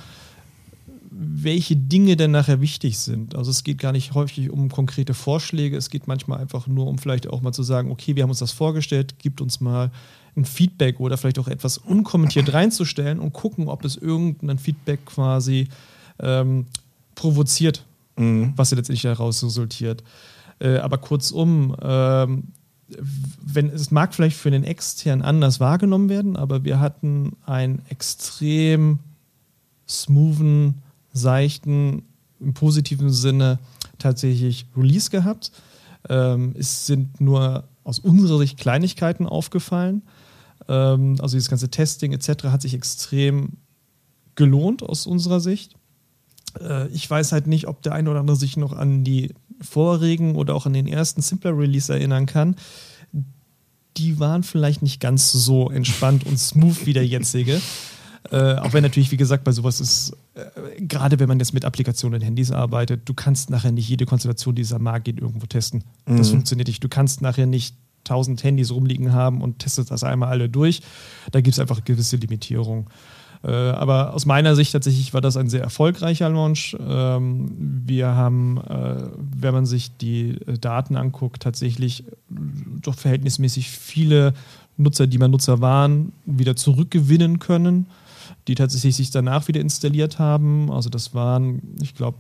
[1.16, 3.37] welche Dinge denn nachher wichtig sind.
[3.37, 6.98] Also es geht gar nicht häufig um konkrete Vorschläge, es geht manchmal einfach nur um
[6.98, 9.92] vielleicht auch mal zu sagen, okay, wir haben uns das vorgestellt, gibt uns mal
[10.37, 15.68] ein Feedback oder vielleicht auch etwas unkommentiert reinzustellen und gucken, ob es irgendein Feedback quasi
[16.18, 16.66] ähm,
[17.14, 17.85] provoziert,
[18.16, 18.53] mhm.
[18.57, 20.03] was ja letztendlich daraus resultiert.
[20.59, 22.44] Äh, aber kurzum, ähm,
[23.40, 28.98] wenn, es mag vielleicht für den extern anders wahrgenommen werden, aber wir hatten einen extrem
[29.88, 30.83] smoothen
[31.14, 32.03] seichten,
[32.40, 33.59] im positiven Sinne
[33.98, 35.50] tatsächlich Release gehabt.
[36.11, 40.03] Ähm, es sind nur aus unserer Sicht Kleinigkeiten aufgefallen.
[40.68, 42.44] Ähm, also dieses ganze Testing etc.
[42.44, 43.55] hat sich extrem
[44.35, 45.77] gelohnt aus unserer Sicht.
[46.61, 50.35] Äh, ich weiß halt nicht, ob der eine oder andere sich noch an die vorigen
[50.35, 52.57] oder auch an den ersten Simpler Release erinnern kann.
[53.96, 57.61] Die waren vielleicht nicht ganz so entspannt und smooth wie der jetzige.
[58.31, 61.65] Äh, auch wenn natürlich, wie gesagt, bei sowas ist, äh, gerade wenn man jetzt mit
[61.65, 65.47] Applikationen und Handys arbeitet, du kannst nachher nicht jede Konstellation, die dieser Markt geht, irgendwo
[65.47, 65.85] testen.
[66.07, 66.17] Mhm.
[66.17, 66.83] Das funktioniert nicht.
[66.83, 70.81] Du kannst nachher nicht 1000 Handys rumliegen haben und testest das einmal alle durch.
[71.33, 72.87] Da gibt es einfach gewisse Limitierungen.
[73.43, 76.77] Äh, aber aus meiner Sicht tatsächlich war das ein sehr erfolgreicher Launch.
[76.81, 77.53] Ähm,
[77.87, 79.09] wir haben, äh,
[79.39, 82.05] wenn man sich die äh, Daten anguckt, tatsächlich
[82.81, 84.33] doch verhältnismäßig viele
[84.79, 87.87] Nutzer, die mal Nutzer waren, wieder zurückgewinnen können
[88.49, 90.71] die tatsächlich sich danach wieder installiert haben.
[90.71, 92.19] Also das waren, ich glaube,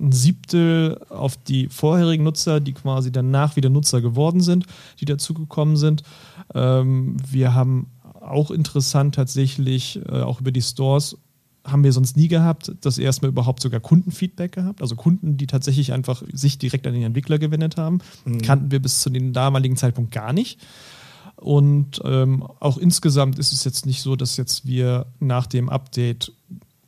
[0.00, 4.66] ein Siebtel auf die vorherigen Nutzer, die quasi danach wieder Nutzer geworden sind,
[5.00, 6.02] die dazugekommen sind.
[6.54, 11.16] Ähm, wir haben auch interessant tatsächlich, äh, auch über die Stores,
[11.64, 14.82] haben wir sonst nie gehabt, das erstmal überhaupt sogar Kundenfeedback gehabt.
[14.82, 18.42] Also Kunden, die tatsächlich einfach sich direkt an den Entwickler gewendet haben, mhm.
[18.42, 20.60] kannten wir bis zu dem damaligen Zeitpunkt gar nicht.
[21.44, 26.32] Und ähm, auch insgesamt ist es jetzt nicht so, dass jetzt wir nach dem Update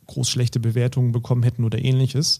[0.07, 2.39] groß schlechte Bewertungen bekommen hätten oder ähnliches.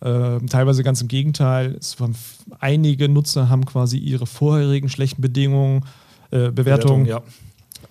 [0.00, 1.74] Ähm, teilweise ganz im Gegenteil.
[1.74, 2.14] Es waren
[2.60, 5.82] einige Nutzer haben quasi ihre vorherigen schlechten Bedingungen,
[6.30, 7.22] äh, Bewertungen Bewertung, ja.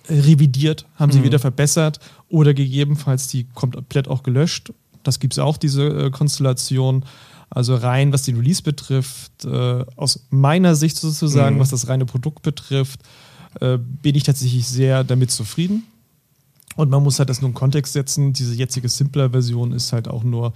[0.08, 1.12] revidiert, haben mhm.
[1.12, 2.00] sie wieder verbessert
[2.30, 4.72] oder gegebenenfalls die komplett auch gelöscht.
[5.02, 7.04] Das gibt es auch, diese äh, Konstellation.
[7.50, 11.60] Also rein, was den Release betrifft, äh, aus meiner Sicht sozusagen, mhm.
[11.60, 13.00] was das reine Produkt betrifft,
[13.60, 15.84] äh, bin ich tatsächlich sehr damit zufrieden.
[16.76, 18.32] Und man muss halt das nur in Kontext setzen.
[18.32, 20.52] Diese jetzige Simpler-Version ist halt auch nur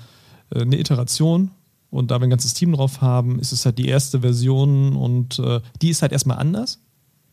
[0.54, 1.50] äh, eine Iteration.
[1.90, 5.38] Und da wir ein ganzes Team drauf haben, ist es halt die erste Version und
[5.38, 6.78] äh, die ist halt erstmal anders.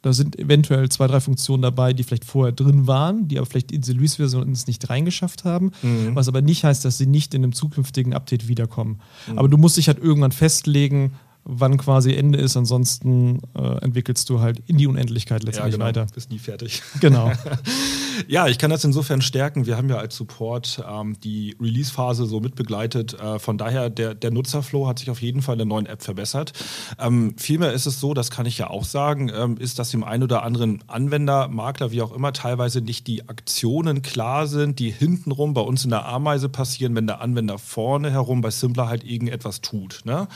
[0.02, 3.72] Da sind eventuell zwei, drei Funktionen dabei, die vielleicht vorher drin waren, die aber vielleicht
[3.72, 5.72] in die Release-Version nicht reingeschafft haben.
[5.82, 6.16] Mhm.
[6.16, 9.00] Was aber nicht heißt, dass sie nicht in einem zukünftigen Update wiederkommen.
[9.30, 9.38] Mhm.
[9.38, 11.14] Aber du musst dich halt irgendwann festlegen,
[11.50, 12.56] wann quasi Ende ist.
[12.56, 15.86] Ansonsten äh, entwickelst du halt in die Unendlichkeit letztendlich ja, genau.
[15.86, 16.08] weiter.
[16.14, 16.82] Bist nie fertig.
[17.00, 17.32] Genau.
[18.28, 19.66] ja, ich kann das insofern stärken.
[19.66, 23.20] Wir haben ja als Support ähm, die Release-Phase so mitbegleitet.
[23.20, 26.04] Äh, von daher, der, der Nutzerflow hat sich auf jeden Fall in der neuen App
[26.04, 26.54] verbessert.
[27.00, 30.04] Ähm, vielmehr ist es so, das kann ich ja auch sagen, ähm, ist, dass dem
[30.04, 34.92] einen oder anderen Anwender, Makler, wie auch immer, teilweise nicht die Aktionen klar sind, die
[34.92, 39.04] hintenrum bei uns in der Ameise passieren, wenn der Anwender vorne herum bei Simpler halt
[39.04, 40.02] irgendetwas tut.
[40.06, 40.28] Ne?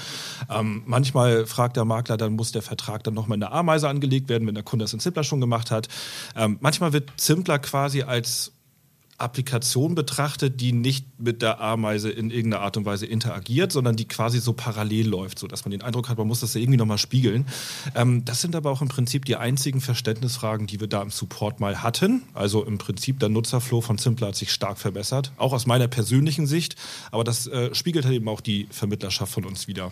[0.50, 3.90] Ähm, man Manchmal fragt der Makler, dann muss der Vertrag dann nochmal in der Ameise
[3.90, 5.90] angelegt werden, wenn der Kunde das in Zimpler schon gemacht hat.
[6.34, 7.73] Ähm, manchmal wird Zimpler quasi
[8.04, 8.54] als
[9.18, 14.08] Applikation betrachtet, die nicht mit der Ameise in irgendeiner Art und Weise interagiert, sondern die
[14.08, 16.98] quasi so parallel läuft, sodass man den Eindruck hat, man muss das ja irgendwie nochmal
[16.98, 17.46] spiegeln.
[17.96, 21.60] Ähm, das sind aber auch im Prinzip die einzigen Verständnisfragen, die wir da im Support
[21.60, 22.24] mal hatten.
[22.34, 26.48] Also im Prinzip der Nutzerflow von Simpler hat sich stark verbessert, auch aus meiner persönlichen
[26.48, 26.76] Sicht,
[27.12, 29.92] aber das äh, spiegelt halt eben auch die Vermittlerschaft von uns wieder.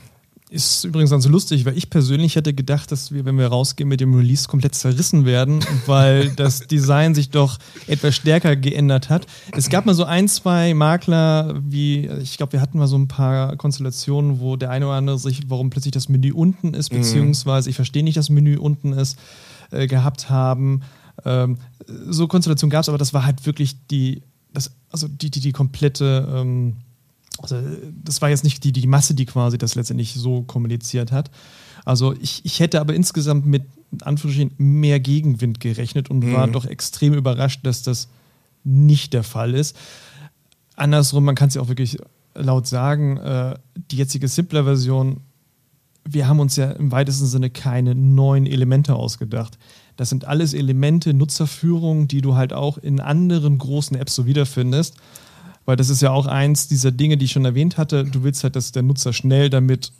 [0.53, 4.01] Ist übrigens ganz lustig, weil ich persönlich hätte gedacht, dass wir, wenn wir rausgehen mit
[4.01, 9.27] dem Release, komplett zerrissen werden, weil das Design sich doch etwas stärker geändert hat.
[9.55, 13.07] Es gab mal so ein, zwei Makler, wie, ich glaube, wir hatten mal so ein
[13.07, 16.97] paar Konstellationen, wo der eine oder andere sich, warum plötzlich das Menü unten ist, mhm.
[16.97, 19.17] beziehungsweise ich verstehe nicht, dass das Menü unten ist,
[19.71, 20.81] äh, gehabt haben.
[21.23, 25.39] Ähm, so Konstellationen gab es, aber das war halt wirklich die, das, also die, die,
[25.39, 26.75] die komplette ähm,
[27.43, 27.61] Also
[28.03, 31.31] das war jetzt nicht die, die Masse, die quasi das letztendlich so kommuniziert hat.
[31.85, 33.63] Also ich, ich hätte aber insgesamt mit
[34.01, 36.33] Anführungsstrichen mehr Gegenwind gerechnet und mhm.
[36.33, 38.09] war doch extrem überrascht, dass das
[38.63, 39.75] nicht der Fall ist.
[40.75, 41.97] Andersrum, man kann es ja auch wirklich
[42.35, 45.21] laut sagen, äh, die jetzige Simpler-Version,
[46.05, 49.57] wir haben uns ja im weitesten Sinne keine neuen Elemente ausgedacht.
[49.97, 54.95] Das sind alles Elemente, Nutzerführung, die du halt auch in anderen großen Apps so wiederfindest.
[55.65, 58.03] Weil das ist ja auch eins dieser Dinge, die ich schon erwähnt hatte.
[58.05, 59.91] Du willst halt, dass der Nutzer schnell damit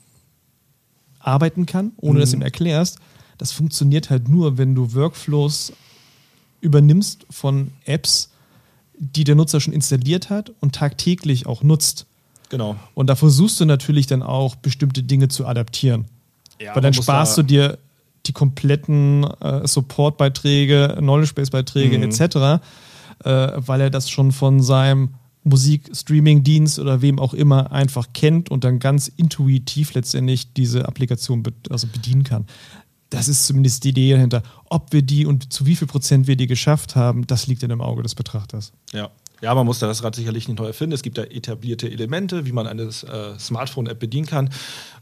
[1.20, 2.20] arbeiten kann, ohne mhm.
[2.22, 3.00] dass du ihm erklärst.
[3.38, 5.74] Das funktioniert halt nur, wenn du Workflows
[6.62, 8.30] übernimmst von Apps,
[8.98, 12.06] die der Nutzer schon installiert hat und tagtäglich auch nutzt.
[12.50, 12.76] Genau.
[12.94, 16.06] Und da versuchst du natürlich dann auch bestimmte Dinge zu adaptieren.
[16.60, 17.78] Ja, Weil dann sparst da du dir
[18.28, 22.04] die kompletten äh, Support-Beiträge, Knowledge-Base-Beiträge mhm.
[22.04, 22.22] etc.,
[23.24, 25.10] äh, weil er das schon von seinem
[25.44, 31.54] Musik-Streaming-Dienst oder wem auch immer einfach kennt und dann ganz intuitiv letztendlich diese Applikation be
[31.70, 32.46] also bedienen kann.
[33.10, 34.44] Das ist zumindest die Idee dahinter.
[34.70, 37.70] Ob wir die und zu wie viel Prozent wir die geschafft haben, das liegt in
[37.70, 38.72] dem Auge des Betrachters.
[38.94, 39.10] Ja.
[39.42, 40.94] Ja, man muss das Rad sicherlich nicht neu erfinden.
[40.94, 44.50] Es gibt da etablierte Elemente, wie man eine äh, Smartphone-App bedienen kann.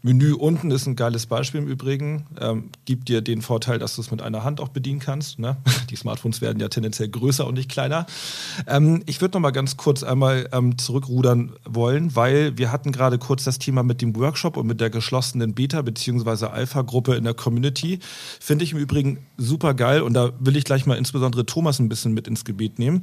[0.02, 2.26] Menü unten ist ein geiles Beispiel im Übrigen.
[2.40, 5.40] Ähm, gibt dir den Vorteil, dass du es mit einer Hand auch bedienen kannst.
[5.40, 5.58] Ne?
[5.90, 8.06] Die Smartphones werden ja tendenziell größer und nicht kleiner.
[8.66, 13.18] Ähm, ich würde noch mal ganz kurz einmal ähm, zurückrudern wollen, weil wir hatten gerade
[13.18, 16.46] kurz das Thema mit dem Workshop und mit der geschlossenen Beta- bzw.
[16.46, 18.00] Alpha-Gruppe in der Community.
[18.40, 21.90] Finde ich im Übrigen super geil und da will ich gleich mal insbesondere Thomas ein
[21.90, 23.02] bisschen mit ins Gebet nehmen.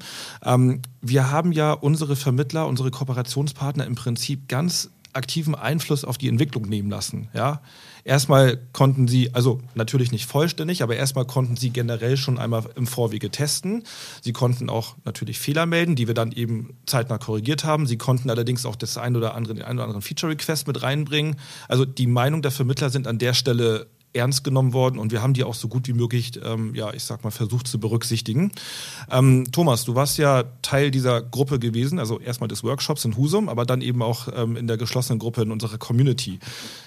[1.08, 6.68] Wir haben ja unsere Vermittler, unsere Kooperationspartner im Prinzip ganz aktiven Einfluss auf die Entwicklung
[6.68, 7.28] nehmen lassen.
[7.32, 7.62] Ja?
[8.04, 12.88] Erstmal konnten sie, also natürlich nicht vollständig, aber erstmal konnten sie generell schon einmal im
[12.88, 13.84] Vorwege testen.
[14.20, 17.86] Sie konnten auch natürlich Fehler melden, die wir dann eben zeitnah korrigiert haben.
[17.86, 21.36] Sie konnten allerdings auch das ein oder andere, den einen oder anderen Feature-Request mit reinbringen.
[21.68, 23.86] Also die Meinung der Vermittler sind an der Stelle
[24.16, 27.04] ernst genommen worden und wir haben die auch so gut wie möglich, ähm, ja, ich
[27.04, 28.52] sag mal, versucht zu berücksichtigen.
[29.10, 33.48] Ähm, Thomas, du warst ja Teil dieser Gruppe gewesen, also erstmal des Workshops in Husum,
[33.48, 36.38] aber dann eben auch ähm, in der geschlossenen Gruppe in unserer Community.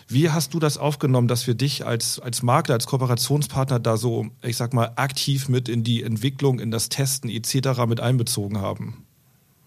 [0.07, 4.27] Wie hast du das aufgenommen, dass wir dich als, als Makler, als Kooperationspartner da so,
[4.41, 7.85] ich sag mal, aktiv mit in die Entwicklung, in das Testen etc.
[7.87, 9.05] mit einbezogen haben?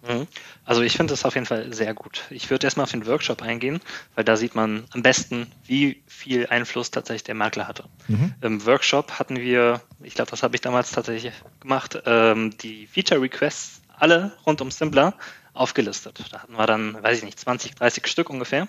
[0.02, 0.26] Mhm.
[0.64, 2.24] Also ich finde das auf jeden Fall sehr gut.
[2.30, 3.80] Ich würde erstmal auf den Workshop eingehen,
[4.14, 7.84] weil da sieht man am besten, wie viel Einfluss tatsächlich der Makler hatte.
[8.08, 8.34] Mhm.
[8.40, 13.20] Im Workshop hatten wir, ich glaube, das habe ich damals tatsächlich gemacht, ähm, die Feature
[13.20, 15.14] Requests alle rund um Simpler
[15.54, 16.24] aufgelistet.
[16.30, 18.68] Da hatten wir dann, weiß ich nicht, 20, 30 Stück ungefähr.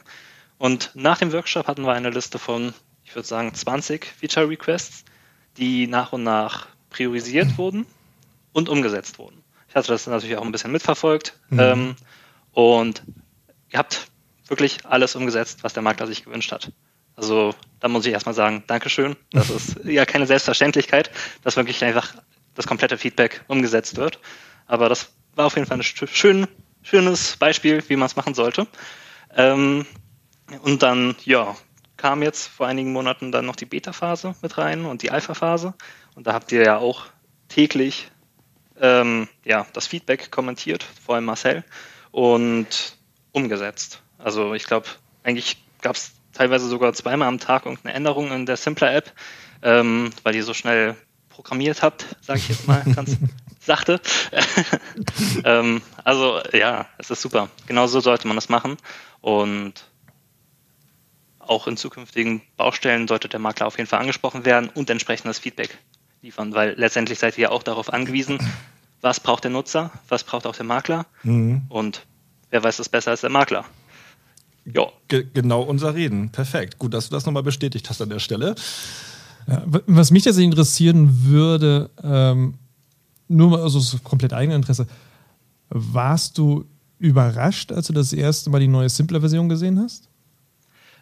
[0.59, 5.03] Und nach dem Workshop hatten wir eine Liste von, ich würde sagen, 20 Feature Requests,
[5.57, 7.87] die nach und nach priorisiert wurden
[8.53, 9.42] und umgesetzt wurden.
[9.73, 11.33] Ich hatte das natürlich auch ein bisschen mitverfolgt.
[11.49, 11.59] Mhm.
[11.59, 11.95] Ähm,
[12.51, 13.01] und
[13.71, 14.05] ihr habt
[14.47, 16.71] wirklich alles umgesetzt, was der Makler sich gewünscht hat.
[17.15, 19.15] Also da muss ich erstmal sagen, Dankeschön.
[19.31, 21.09] Das ist ja keine Selbstverständlichkeit,
[21.43, 22.13] dass wirklich einfach
[22.53, 24.19] das komplette Feedback umgesetzt wird.
[24.67, 26.47] Aber das war auf jeden Fall ein schön,
[26.83, 28.67] schönes Beispiel, wie man es machen sollte.
[29.35, 29.87] Ähm,
[30.61, 31.55] und dann, ja,
[31.97, 35.73] kam jetzt vor einigen Monaten dann noch die Beta-Phase mit rein und die Alpha-Phase.
[36.13, 37.07] Und da habt ihr ja auch
[37.47, 38.11] täglich
[38.83, 41.63] ähm, ja, das Feedback kommentiert, vor allem Marcel,
[42.11, 42.97] und
[43.31, 44.01] umgesetzt.
[44.19, 44.87] Also ich glaube,
[45.23, 49.11] eigentlich gab es teilweise sogar zweimal am Tag irgendeine Änderung in der Simpler-App,
[49.63, 50.95] ähm, weil ihr so schnell
[51.29, 53.17] programmiert habt, sage ich jetzt mal ganz
[53.61, 54.01] sachte.
[55.45, 57.49] ähm, also ja, es ist super.
[57.65, 58.77] Genauso sollte man das machen.
[59.21, 59.85] Und
[61.39, 65.77] auch in zukünftigen Baustellen sollte der Makler auf jeden Fall angesprochen werden und entsprechendes Feedback
[66.21, 68.39] liefern, weil letztendlich seid ihr ja auch darauf angewiesen,
[69.03, 71.63] was braucht der Nutzer, was braucht auch der Makler mhm.
[71.69, 72.05] und
[72.49, 73.65] wer weiß es besser als der Makler.
[74.65, 74.87] Ja.
[75.09, 76.31] Ge genau unser Reden.
[76.31, 76.79] Perfekt.
[76.79, 78.55] Gut, dass du das nochmal bestätigt hast an der Stelle.
[79.45, 82.53] Was mich tatsächlich interessieren würde, ähm,
[83.27, 84.87] nur mal also so komplett eigenes Interesse,
[85.67, 86.65] warst du
[86.97, 90.07] überrascht, als du das erste Mal die neue Simpler-Version gesehen hast?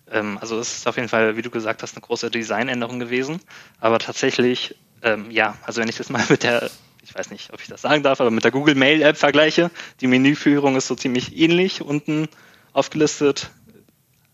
[0.09, 3.41] Ähm, also es ist auf jeden Fall, wie du gesagt hast, eine große Designänderung gewesen.
[3.79, 6.69] Aber tatsächlich ähm, ja, also wenn ich das mal mit der,
[7.01, 9.71] ich weiß nicht, ob ich das sagen darf, aber mit der Google Mail App vergleiche,
[9.99, 12.27] die Menüführung ist so ziemlich ähnlich unten
[12.73, 13.51] aufgelistet,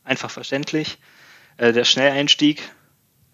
[0.04, 1.00] einfach verständlich.
[1.58, 2.62] Äh, der Schnelleinstieg,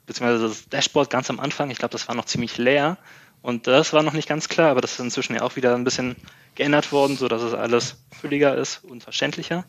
[0.05, 2.97] beziehungsweise das Dashboard ganz am Anfang, ich glaube, das war noch ziemlich leer
[3.41, 5.83] und das war noch nicht ganz klar, aber das ist inzwischen ja auch wieder ein
[5.83, 6.15] bisschen
[6.55, 9.65] geändert worden, sodass es alles fülliger ist und verständlicher.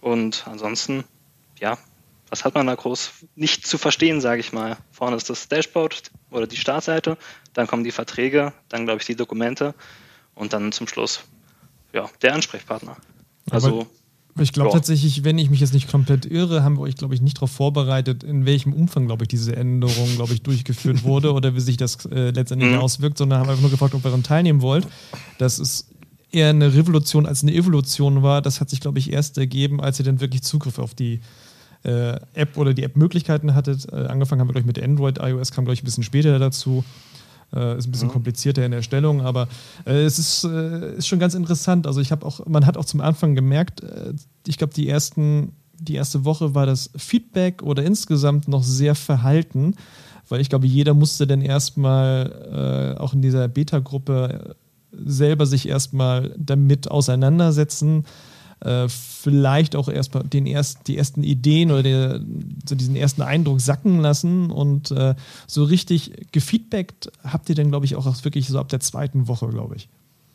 [0.00, 1.04] Und ansonsten,
[1.58, 1.78] ja,
[2.34, 4.76] was hat man da groß nicht zu verstehen, sage ich mal.
[4.90, 7.16] Vorne ist das Dashboard oder die Startseite,
[7.52, 9.72] dann kommen die Verträge, dann glaube ich die Dokumente
[10.34, 11.20] und dann zum Schluss
[11.92, 12.96] ja, der Ansprechpartner.
[13.52, 13.86] Also
[14.34, 17.14] Aber Ich glaube tatsächlich, wenn ich mich jetzt nicht komplett irre, haben wir euch, glaube
[17.14, 21.34] ich, nicht darauf vorbereitet, in welchem Umfang, glaube ich, diese Änderung, glaube ich, durchgeführt wurde
[21.34, 22.78] oder wie sich das äh, letztendlich mhm.
[22.78, 24.88] auswirkt, sondern haben einfach nur gefragt, ob ihr daran teilnehmen wollt.
[25.38, 25.86] Das ist
[26.32, 28.42] eher eine Revolution als eine Evolution war.
[28.42, 31.20] Das hat sich, glaube ich, erst ergeben, als ihr dann wirklich Zugriff auf die
[31.84, 33.90] äh, App oder die App-Möglichkeiten hattet.
[33.92, 36.38] Äh, angefangen haben wir, glaube ich, mit Android, iOS kam, glaube ich, ein bisschen später
[36.38, 36.84] dazu.
[37.54, 38.12] Äh, ist ein bisschen mhm.
[38.12, 39.48] komplizierter in der Stellung, aber
[39.86, 41.86] äh, es ist, äh, ist schon ganz interessant.
[41.86, 44.12] Also ich habe auch, man hat auch zum Anfang gemerkt, äh,
[44.46, 49.76] ich glaube, die ersten, die erste Woche war das Feedback oder insgesamt noch sehr verhalten,
[50.28, 54.56] weil ich glaube, jeder musste dann erstmal äh, auch in dieser Beta-Gruppe
[54.92, 58.04] selber sich erstmal damit auseinandersetzen
[58.60, 62.20] äh, vielleicht auch erstmal den erst, die ersten Ideen oder der,
[62.66, 65.14] so diesen ersten Eindruck sacken lassen und äh,
[65.46, 69.48] so richtig gefeedbackt habt ihr dann, glaube ich, auch wirklich so ab der zweiten Woche,
[69.48, 69.88] glaube ich.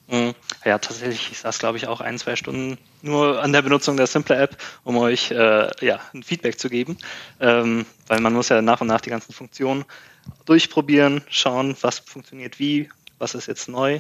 [0.10, 0.34] Mhm.
[0.66, 4.08] Ja, tatsächlich ist das, glaube ich, auch ein, zwei Stunden nur an der Benutzung der
[4.08, 6.98] Simple App, um euch äh, ja, ein Feedback zu geben.
[7.40, 9.86] Ähm, weil man muss ja nach und nach die ganzen Funktionen
[10.46, 14.00] durchprobieren, schauen, was funktioniert wie, was ist jetzt neu.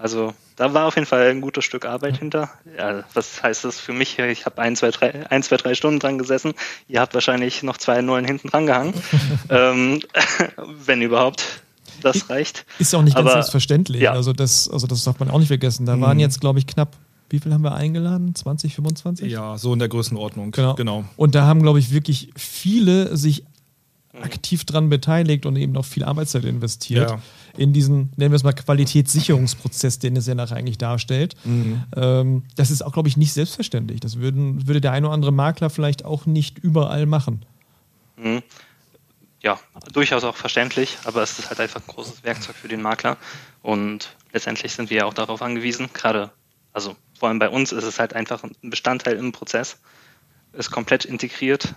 [0.00, 2.48] Also da war auf jeden Fall ein gutes Stück Arbeit hinter.
[2.76, 4.18] Ja, was heißt das für mich?
[4.18, 6.54] Ich habe ein, zwei, drei, ein, zwei, drei Stunden dran gesessen.
[6.88, 8.94] Ihr habt wahrscheinlich noch zwei Nullen hinten dran gehangen.
[9.50, 10.00] ähm,
[10.84, 11.62] wenn überhaupt.
[12.02, 12.64] Das reicht.
[12.78, 14.00] Ist auch nicht ganz selbstverständlich.
[14.00, 14.12] Ja.
[14.12, 15.84] Also, das, also das darf man auch nicht vergessen.
[15.84, 16.00] Da mhm.
[16.00, 16.96] waren jetzt, glaube ich, knapp
[17.30, 18.34] wie viel haben wir eingeladen?
[18.34, 19.30] 20, 25?
[19.30, 20.50] Ja, so in der Größenordnung.
[20.50, 20.74] Genau.
[20.74, 21.04] genau.
[21.16, 23.49] Und da haben, glaube ich, wirklich viele sich mhm.
[24.22, 27.10] Aktiv dran beteiligt und eben auch viel Arbeitszeit investiert.
[27.10, 27.20] Ja
[27.56, 31.34] in diesen, nennen wir es mal, Qualitätssicherungsprozess, den es ja nachher eigentlich darstellt.
[31.44, 31.82] Mhm.
[31.96, 34.00] Ähm, das ist auch, glaube ich, nicht selbstverständlich.
[34.00, 37.44] Das würden, würde der ein oder andere Makler vielleicht auch nicht überall machen.
[38.16, 38.42] Mhm.
[39.42, 39.58] Ja,
[39.92, 43.16] durchaus auch verständlich, aber es ist halt einfach ein großes Werkzeug für den Makler.
[43.62, 46.30] Und letztendlich sind wir ja auch darauf angewiesen, gerade,
[46.74, 49.78] also vor allem bei uns ist es halt einfach ein Bestandteil im Prozess,
[50.52, 51.74] ist komplett integriert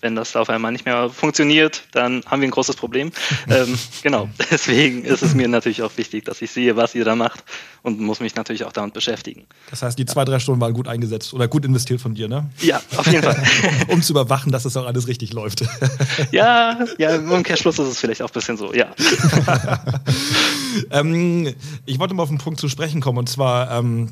[0.00, 3.12] wenn das auf einmal nicht mehr funktioniert, dann haben wir ein großes Problem.
[3.48, 7.14] ähm, genau, deswegen ist es mir natürlich auch wichtig, dass ich sehe, was ihr da
[7.14, 7.44] macht
[7.82, 9.46] und muss mich natürlich auch damit beschäftigen.
[9.70, 12.50] Das heißt, die zwei, drei Stunden waren gut eingesetzt oder gut investiert von dir, ne?
[12.60, 13.42] Ja, auf jeden Fall.
[13.88, 15.64] um zu überwachen, dass das auch alles richtig läuft.
[16.30, 18.86] ja, ja, im Cashfluss ist es vielleicht auch ein bisschen so, ja.
[20.90, 21.54] ähm,
[21.86, 24.10] ich wollte mal auf einen Punkt zu sprechen kommen und zwar, ähm,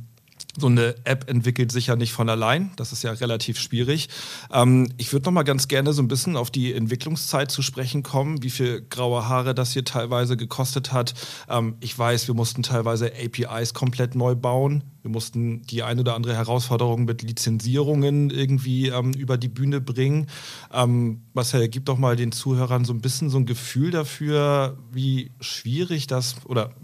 [0.59, 2.71] so eine App entwickelt sich ja nicht von allein.
[2.77, 4.09] Das ist ja relativ schwierig.
[4.53, 8.03] Ähm, ich würde noch mal ganz gerne so ein bisschen auf die Entwicklungszeit zu sprechen
[8.03, 11.15] kommen, wie viel graue Haare das hier teilweise gekostet hat.
[11.49, 14.85] Ähm, ich weiß, wir mussten teilweise APIs komplett neu bauen.
[15.03, 20.27] Wir mussten die eine oder andere Herausforderung mit Lizenzierungen irgendwie ähm, über die Bühne bringen.
[20.73, 25.31] Ähm, Marcel, gib doch mal den Zuhörern so ein bisschen so ein Gefühl dafür, wie
[25.41, 26.75] schwierig das oder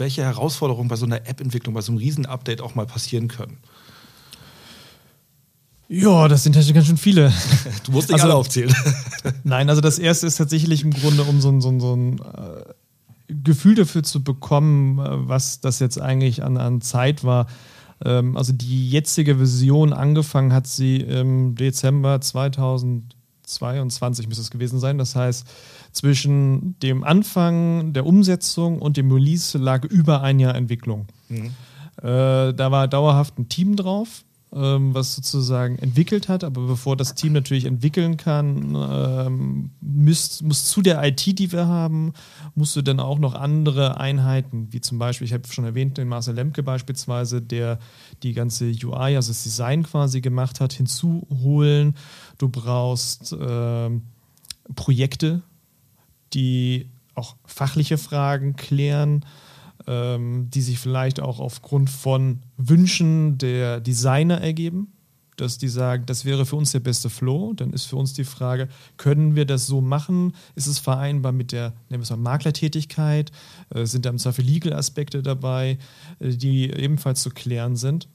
[0.00, 3.58] welche Herausforderungen bei so einer App-Entwicklung, bei so einem Riesen-Update auch mal passieren können?
[5.88, 7.32] Ja, das sind ja ganz schön viele.
[7.84, 8.74] Du musst nicht also, alle aufzählen.
[9.44, 13.74] Nein, also das erste ist tatsächlich im Grunde, um so, so, so ein äh, Gefühl
[13.74, 17.46] dafür zu bekommen, äh, was das jetzt eigentlich an, an Zeit war.
[18.04, 22.20] Ähm, also die jetzige Version angefangen hat sie im Dezember
[23.54, 24.98] 2022 müsste es gewesen sein.
[24.98, 25.46] Das heißt,
[25.92, 31.06] zwischen dem Anfang der Umsetzung und dem Release lag über ein Jahr Entwicklung.
[31.28, 31.52] Mhm.
[32.02, 37.14] Äh, da war dauerhaft ein Team drauf, ähm, was sozusagen entwickelt hat, aber bevor das
[37.14, 42.14] Team natürlich entwickeln kann, ähm, muss, muss zu der IT, die wir haben,
[42.54, 46.08] musst du dann auch noch andere Einheiten, wie zum Beispiel, ich habe schon erwähnt, den
[46.08, 47.78] Marcel Lemke beispielsweise, der
[48.22, 51.94] die ganze UI, also das Design quasi gemacht hat, hinzuholen.
[52.40, 54.00] Du brauchst ähm,
[54.74, 55.42] Projekte,
[56.32, 59.26] die auch fachliche Fragen klären,
[59.86, 64.90] ähm, die sich vielleicht auch aufgrund von Wünschen der Designer ergeben,
[65.36, 67.52] dass die sagen, das wäre für uns der beste Flow.
[67.52, 70.32] Dann ist für uns die Frage, können wir das so machen?
[70.54, 73.32] Ist es vereinbar mit der nehmen wir mal, Maklertätigkeit?
[73.68, 75.76] Äh, sind da im Zweifel Legal-Aspekte dabei,
[76.20, 78.08] äh, die ebenfalls zu klären sind?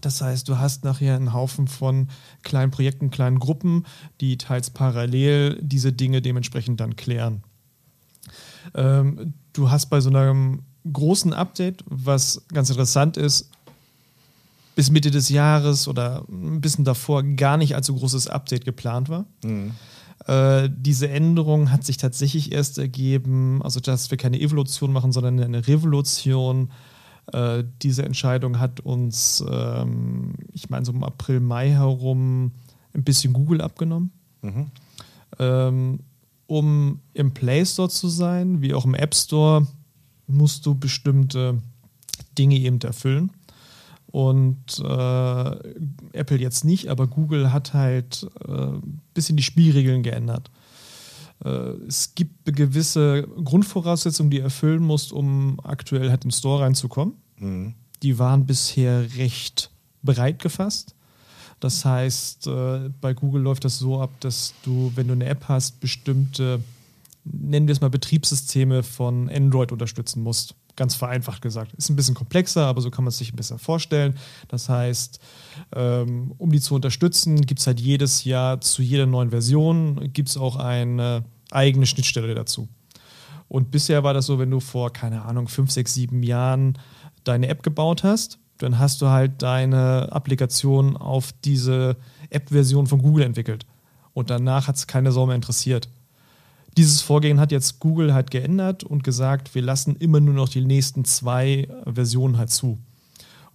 [0.00, 2.08] Das heißt, du hast nachher einen Haufen von
[2.42, 3.84] kleinen Projekten, kleinen Gruppen,
[4.20, 7.42] die teils parallel diese Dinge dementsprechend dann klären.
[8.74, 13.50] Ähm, du hast bei so einem großen Update, was ganz interessant ist,
[14.74, 19.24] bis Mitte des Jahres oder ein bisschen davor gar nicht allzu großes Update geplant war.
[19.42, 19.72] Mhm.
[20.26, 25.40] Äh, diese Änderung hat sich tatsächlich erst ergeben, also dass wir keine Evolution machen, sondern
[25.40, 26.70] eine Revolution
[27.32, 32.52] äh, diese Entscheidung hat uns, ähm, ich meine, so im April, Mai herum
[32.94, 34.12] ein bisschen Google abgenommen.
[34.42, 34.70] Mhm.
[35.38, 36.00] Ähm,
[36.46, 39.66] um im Play Store zu sein, wie auch im App Store,
[40.26, 41.58] musst du bestimmte
[42.38, 43.30] Dinge eben erfüllen.
[44.10, 45.56] Und äh,
[46.12, 48.80] Apple jetzt nicht, aber Google hat halt ein äh,
[49.12, 50.50] bisschen die Spielregeln geändert.
[51.44, 51.48] Äh,
[51.86, 57.14] es gibt gewisse Grundvoraussetzungen, die du erfüllen musst, um aktuell halt im Store reinzukommen.
[57.38, 57.74] Mhm.
[58.02, 59.70] Die waren bisher recht
[60.02, 60.94] breit gefasst.
[61.60, 65.46] Das heißt, äh, bei Google läuft das so ab, dass du, wenn du eine App
[65.48, 66.62] hast, bestimmte,
[67.24, 70.54] nennen wir es mal Betriebssysteme von Android unterstützen musst.
[70.78, 71.74] Ganz vereinfacht gesagt.
[71.74, 74.14] Ist ein bisschen komplexer, aber so kann man es sich besser vorstellen.
[74.46, 75.18] Das heißt,
[75.74, 80.28] ähm, um die zu unterstützen, gibt es halt jedes Jahr zu jeder neuen Version gibt
[80.28, 82.68] es auch eine eigene Schnittstelle dazu.
[83.48, 86.78] Und bisher war das so, wenn du vor, keine Ahnung, fünf, sechs, sieben Jahren
[87.24, 91.96] deine App gebaut hast, dann hast du halt deine Applikation auf diese
[92.30, 93.66] App-Version von Google entwickelt.
[94.12, 95.88] Und danach hat es keine Sau mehr interessiert.
[96.76, 100.64] Dieses Vorgehen hat jetzt Google halt geändert und gesagt, wir lassen immer nur noch die
[100.64, 102.78] nächsten zwei Versionen halt zu.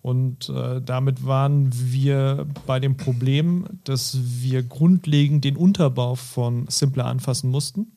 [0.01, 7.05] Und äh, damit waren wir bei dem Problem, dass wir grundlegend den Unterbau von Simpler
[7.05, 7.93] anfassen mussten.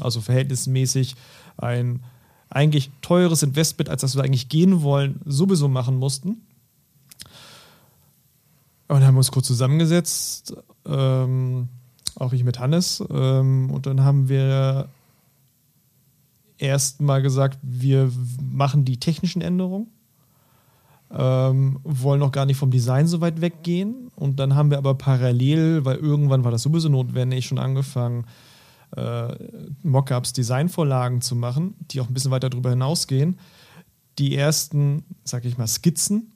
[0.00, 1.16] Also verhältnismäßig
[1.58, 2.02] ein
[2.48, 6.46] eigentlich teures Investment, als das wir eigentlich gehen wollen, sowieso machen mussten.
[8.88, 10.54] Und dann haben wir uns kurz zusammengesetzt,
[10.86, 11.68] ähm,
[12.20, 13.02] auch ich mit Hannes.
[13.10, 14.88] Ähm, und dann haben wir
[16.58, 18.10] erst mal gesagt, wir
[18.40, 19.88] machen die technischen Änderungen,
[21.10, 24.10] ähm, wollen noch gar nicht vom Design so weit weggehen.
[24.14, 28.26] Und dann haben wir aber parallel, weil irgendwann war das sowieso notwendig, schon angefangen,
[28.96, 29.34] äh,
[29.82, 33.38] Mockups, Designvorlagen zu machen, die auch ein bisschen weiter darüber hinausgehen.
[34.18, 36.32] Die ersten, sag ich mal, Skizzen,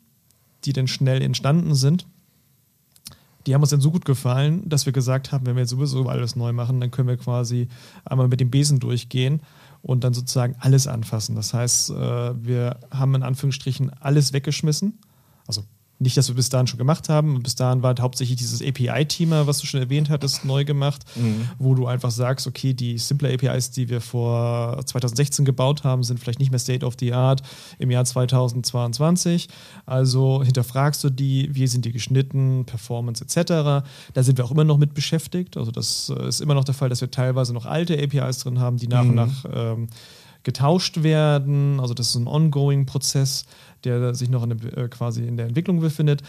[0.64, 2.06] die dann schnell entstanden sind,
[3.46, 6.08] die haben uns dann so gut gefallen, dass wir gesagt haben, wenn wir jetzt sowieso
[6.08, 7.68] alles neu machen, dann können wir quasi
[8.04, 9.40] einmal mit dem Besen durchgehen
[9.82, 11.36] und dann sozusagen alles anfassen.
[11.36, 14.98] Das heißt, äh, wir haben in Anführungsstrichen alles weggeschmissen.
[15.46, 15.62] Also
[15.98, 17.42] nicht, dass wir bis dahin schon gemacht haben.
[17.42, 21.48] Bis dahin war halt hauptsächlich dieses API-Thema, was du schon erwähnt hattest, neu gemacht, mhm.
[21.58, 26.20] wo du einfach sagst, okay, die simple APIs, die wir vor 2016 gebaut haben, sind
[26.20, 27.42] vielleicht nicht mehr State of the Art
[27.78, 29.48] im Jahr 2022.
[29.86, 33.86] Also hinterfragst du die, wie sind die geschnitten, Performance etc.
[34.12, 35.56] Da sind wir auch immer noch mit beschäftigt.
[35.56, 38.60] Also das äh, ist immer noch der Fall, dass wir teilweise noch alte APIs drin
[38.60, 39.10] haben, die nach mhm.
[39.10, 39.88] und nach ähm,
[40.46, 41.80] getauscht werden.
[41.80, 43.46] Also das ist ein ongoing Prozess
[43.84, 46.22] der sich noch in der, äh, quasi in der Entwicklung befindet.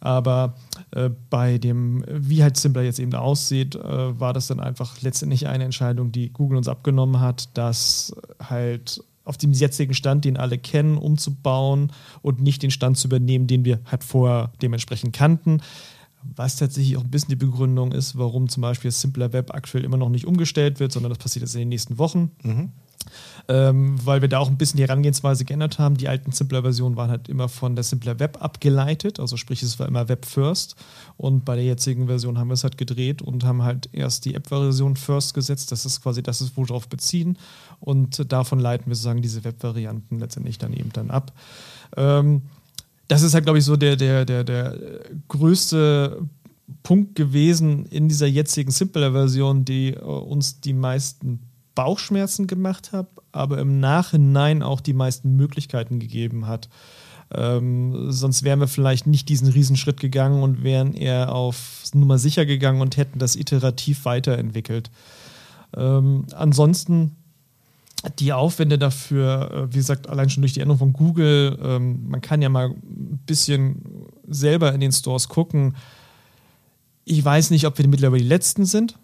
[0.00, 0.54] Aber
[0.92, 5.46] äh, bei dem, wie halt Simpler jetzt eben aussieht, äh, war das dann einfach letztendlich
[5.46, 10.58] eine Entscheidung, die Google uns abgenommen hat, dass halt auf dem jetzigen Stand, den alle
[10.58, 11.92] kennen, umzubauen
[12.22, 15.60] und nicht den Stand zu übernehmen, den wir halt vorher dementsprechend kannten.
[16.22, 19.96] Was tatsächlich auch ein bisschen die Begründung ist, warum zum Beispiel Simpler Web aktuell immer
[19.96, 22.30] noch nicht umgestellt wird, sondern das passiert jetzt in den nächsten Wochen.
[22.42, 22.72] Mhm
[23.48, 25.96] ähm, weil wir da auch ein bisschen die Herangehensweise geändert haben.
[25.96, 29.88] Die alten Simpler-Versionen waren halt immer von der Simpler Web abgeleitet, also sprich, es war
[29.88, 30.76] immer Web First.
[31.16, 34.34] Und bei der jetzigen Version haben wir es halt gedreht und haben halt erst die
[34.34, 35.72] App-Version First gesetzt.
[35.72, 37.38] Das ist quasi das, ist, wo wir drauf beziehen.
[37.80, 41.32] Und davon leiten wir sozusagen diese Web-Varianten letztendlich dann eben dann ab.
[41.96, 42.42] Ähm,
[43.10, 44.78] das ist halt, glaube ich, so der, der, der, der
[45.26, 46.22] größte
[46.84, 51.40] Punkt gewesen in dieser jetzigen Simpler-Version, die äh, uns die meisten
[51.74, 56.68] Bauchschmerzen gemacht habe, aber im Nachhinein auch die meisten Möglichkeiten gegeben hat.
[57.32, 62.46] Ähm, sonst wären wir vielleicht nicht diesen Riesenschritt gegangen und wären eher auf Nummer sicher
[62.46, 64.90] gegangen und hätten das iterativ weiterentwickelt.
[65.76, 67.16] Ähm, ansonsten
[68.18, 72.20] die Aufwände dafür, äh, wie gesagt, allein schon durch die Änderung von Google, ähm, man
[72.20, 73.82] kann ja mal ein bisschen
[74.28, 75.76] selber in den Stores gucken.
[77.04, 78.98] Ich weiß nicht, ob wir mittlerweile die Letzten sind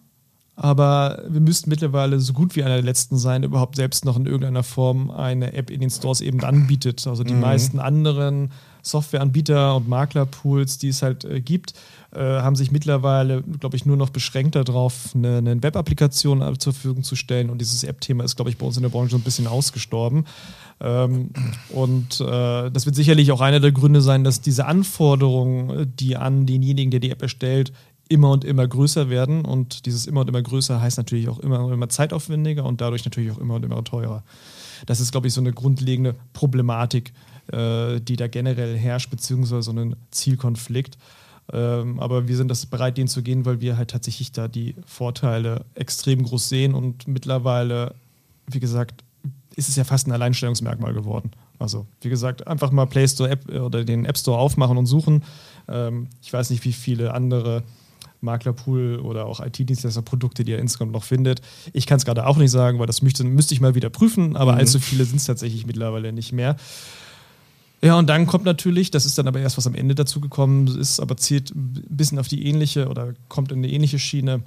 [0.57, 4.25] aber wir müssten mittlerweile so gut wie einer der letzten sein, überhaupt selbst noch in
[4.25, 7.07] irgendeiner Form eine App in den Stores eben anbietet.
[7.07, 7.41] Also die mhm.
[7.41, 11.75] meisten anderen Softwareanbieter und Maklerpools, die es halt äh, gibt,
[12.17, 17.03] äh, haben sich mittlerweile, glaube ich, nur noch beschränkt darauf, eine, eine Web-Applikation zur Verfügung
[17.03, 17.51] zu stellen.
[17.51, 20.25] Und dieses App-Thema ist, glaube ich, bei uns in der Branche so ein bisschen ausgestorben.
[20.81, 21.31] Ähm,
[21.69, 26.47] und äh, das wird sicherlich auch einer der Gründe sein, dass diese Anforderungen, die an
[26.47, 27.73] denjenigen, der die App erstellt,
[28.09, 29.45] immer und immer größer werden.
[29.45, 33.05] Und dieses immer und immer größer heißt natürlich auch immer und immer zeitaufwendiger und dadurch
[33.05, 34.23] natürlich auch immer und immer teurer.
[34.87, 37.13] Das ist, glaube ich, so eine grundlegende Problematik,
[37.53, 40.99] äh, die da generell herrscht, beziehungsweise so ein Zielkonflikt.
[41.53, 44.75] Ähm, aber wir sind das bereit, den zu gehen, weil wir halt tatsächlich da die
[44.85, 47.95] Vorteile extrem groß sehen und mittlerweile,
[48.49, 49.05] wie gesagt,
[49.55, 51.31] ist es ja fast ein Alleinstellungsmerkmal geworden.
[51.59, 55.25] Also, wie gesagt, einfach mal Play Store App oder den App Store aufmachen und suchen.
[55.69, 57.63] Ähm, ich weiß nicht, wie viele andere
[58.21, 61.41] Maklerpool oder auch IT-Dienstleister-Produkte, die er insgesamt noch findet.
[61.73, 64.37] Ich kann es gerade auch nicht sagen, weil das müsste, müsste ich mal wieder prüfen,
[64.37, 64.59] aber mhm.
[64.59, 66.57] allzu viele sind es tatsächlich mittlerweile nicht mehr.
[67.83, 70.67] Ja, und dann kommt natürlich, das ist dann aber erst, was am Ende dazu gekommen
[70.67, 74.43] ist, aber zielt ein bisschen auf die ähnliche oder kommt in eine ähnliche Schiene.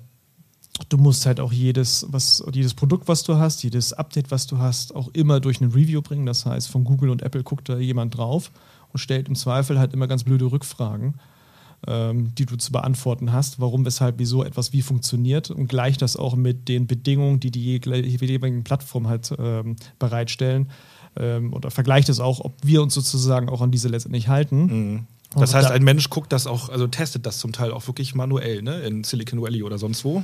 [0.88, 4.57] Du musst halt auch jedes, was, jedes Produkt, was du hast, jedes Update, was du
[4.57, 6.25] hast, auch immer durch ein Review bringen.
[6.25, 8.51] Das heißt, von Google und Apple guckt da jemand drauf
[8.91, 11.15] und stellt im Zweifel halt immer ganz blöde Rückfragen,
[11.86, 16.17] ähm, die du zu beantworten hast, warum, weshalb, wieso etwas wie funktioniert und gleicht das
[16.17, 20.69] auch mit den Bedingungen, die die jeweiligen Plattformen halt ähm, bereitstellen
[21.18, 24.62] ähm, oder vergleicht es auch, ob wir uns sozusagen auch an diese letztendlich halten.
[24.66, 25.07] Mhm.
[25.36, 28.64] Das heißt, ein Mensch guckt das auch, also testet das zum Teil auch wirklich manuell,
[28.64, 28.80] ne?
[28.82, 30.24] In Silicon Valley oder sonst wo.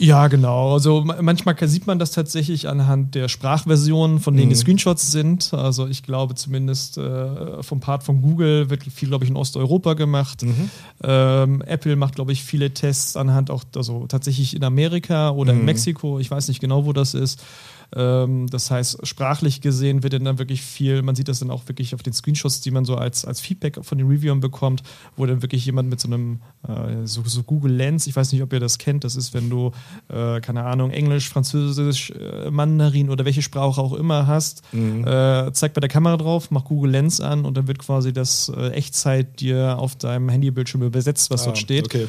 [0.00, 0.72] Ja, genau.
[0.72, 4.50] Also manchmal sieht man das tatsächlich anhand der Sprachversionen, von denen mhm.
[4.50, 5.52] die Screenshots sind.
[5.52, 9.92] Also ich glaube zumindest äh, vom Part von Google wird viel, glaube ich, in Osteuropa
[9.92, 10.42] gemacht.
[10.42, 10.70] Mhm.
[11.02, 15.60] Ähm, Apple macht, glaube ich, viele Tests anhand auch, also tatsächlich in Amerika oder mhm.
[15.60, 16.18] in Mexiko.
[16.18, 17.42] Ich weiß nicht genau, wo das ist.
[17.96, 21.94] Ähm, das heißt, sprachlich gesehen wird dann wirklich viel, man sieht das dann auch wirklich
[21.94, 24.82] auf den Screenshots, die man so als, als Feedback von den Reviewern bekommt,
[25.16, 28.42] wo dann wirklich jemand mit so einem äh, so, so, Google Lens, ich weiß nicht,
[28.42, 29.72] ob ihr das kennt, das ist, wenn du,
[30.08, 35.00] äh, keine Ahnung, Englisch, Französisch, äh, Mandarin oder welche Sprache auch immer hast, mhm.
[35.52, 39.40] Zeig bei der Kamera drauf, mach Google Lens an und dann wird quasi das Echtzeit
[39.40, 41.86] dir auf deinem Handybildschirm übersetzt, was ah, dort steht.
[41.86, 42.06] Okay.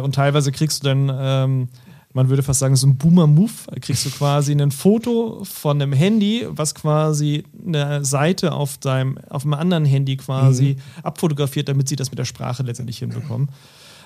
[0.00, 1.68] Und teilweise kriegst du dann ähm,
[2.12, 3.52] man würde fast sagen, so ein Boomer-Move.
[3.66, 9.18] Da kriegst du quasi ein Foto von einem Handy, was quasi eine Seite auf deinem,
[9.28, 11.04] auf einem anderen Handy quasi mhm.
[11.04, 13.48] abfotografiert, damit sie das mit der Sprache letztendlich hinbekommen.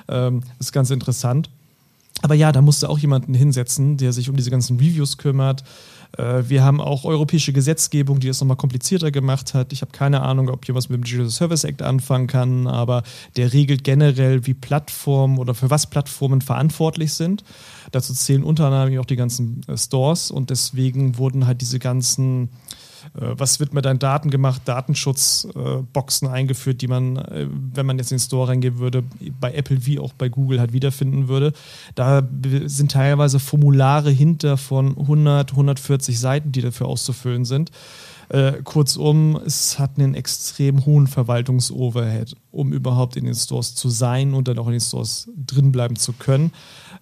[0.08, 1.50] Ähm, das ist ganz interessant.
[2.22, 5.64] Aber ja, da musste auch jemanden hinsetzen, der sich um diese ganzen Reviews kümmert.
[6.16, 9.72] Äh, wir haben auch europäische Gesetzgebung, die das nochmal komplizierter gemacht hat.
[9.72, 13.02] Ich habe keine Ahnung, ob was mit dem Digital Service Act anfangen kann, aber
[13.36, 17.44] der regelt generell, wie Plattformen oder für was Plattformen verantwortlich sind.
[17.92, 22.48] Dazu zählen unter anderem auch die ganzen äh, Stores und deswegen wurden halt diese ganzen
[23.14, 28.12] was wird mit deinen Daten gemacht, Datenschutzboxen äh, eingeführt, die man, äh, wenn man jetzt
[28.12, 29.04] in den Store reingehen würde,
[29.40, 31.52] bei Apple wie auch bei Google halt wiederfinden würde.
[31.94, 32.22] Da
[32.66, 37.70] sind teilweise Formulare hinter von 100, 140 Seiten, die dafür auszufüllen sind.
[38.28, 44.34] Äh, kurzum, es hat einen extrem hohen Verwaltungsoverhead, um überhaupt in den Stores zu sein
[44.34, 46.52] und dann auch in den Stores drin bleiben zu können.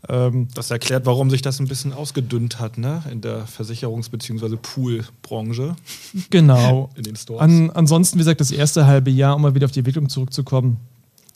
[0.08, 3.02] Ähm, das erklärt, warum sich das ein bisschen ausgedünnt hat, ne?
[3.10, 4.56] In der Versicherungs- bzw.
[4.56, 5.76] Pool-Branche.
[6.30, 6.90] Genau.
[6.96, 7.40] in den Stores.
[7.40, 10.78] An, ansonsten, wie gesagt, das erste halbe Jahr, um mal wieder auf die Entwicklung zurückzukommen,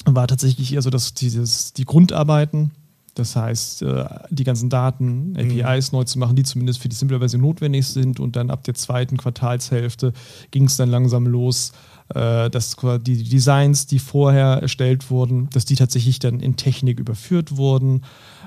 [0.04, 2.70] war tatsächlich eher so, dass dieses, die Grundarbeiten,
[3.14, 5.98] das heißt, äh, die ganzen Daten, APIs mhm.
[5.98, 8.20] neu zu machen, die zumindest für die simple Version notwendig sind.
[8.20, 10.12] Und dann ab der zweiten Quartalshälfte
[10.50, 11.72] ging es dann langsam los,
[12.14, 17.56] äh, dass die Designs, die vorher erstellt wurden, dass die tatsächlich dann in Technik überführt
[17.56, 18.02] wurden.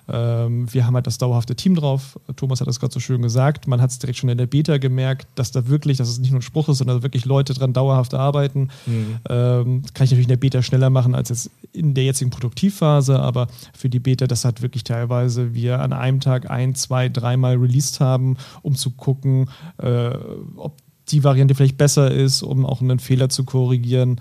[0.07, 2.19] Ähm, wir haben halt das dauerhafte Team drauf.
[2.35, 3.67] Thomas hat das gerade so schön gesagt.
[3.67, 6.31] Man hat es direkt schon in der Beta gemerkt, dass da wirklich, dass es nicht
[6.31, 8.69] nur ein Spruch ist, sondern wirklich Leute dran dauerhaft arbeiten.
[8.85, 9.17] Mhm.
[9.29, 13.19] Ähm, kann ich natürlich in der Beta schneller machen als jetzt in der jetzigen Produktivphase,
[13.19, 17.55] aber für die Beta, das hat wirklich teilweise wir an einem Tag ein, zwei, dreimal
[17.55, 20.11] released haben, um zu gucken, äh,
[20.55, 20.77] ob
[21.09, 24.19] die Variante vielleicht besser ist, um auch einen Fehler zu korrigieren.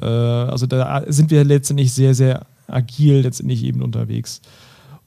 [0.00, 4.40] Äh, also da sind wir letztendlich sehr, sehr agil letztendlich eben unterwegs.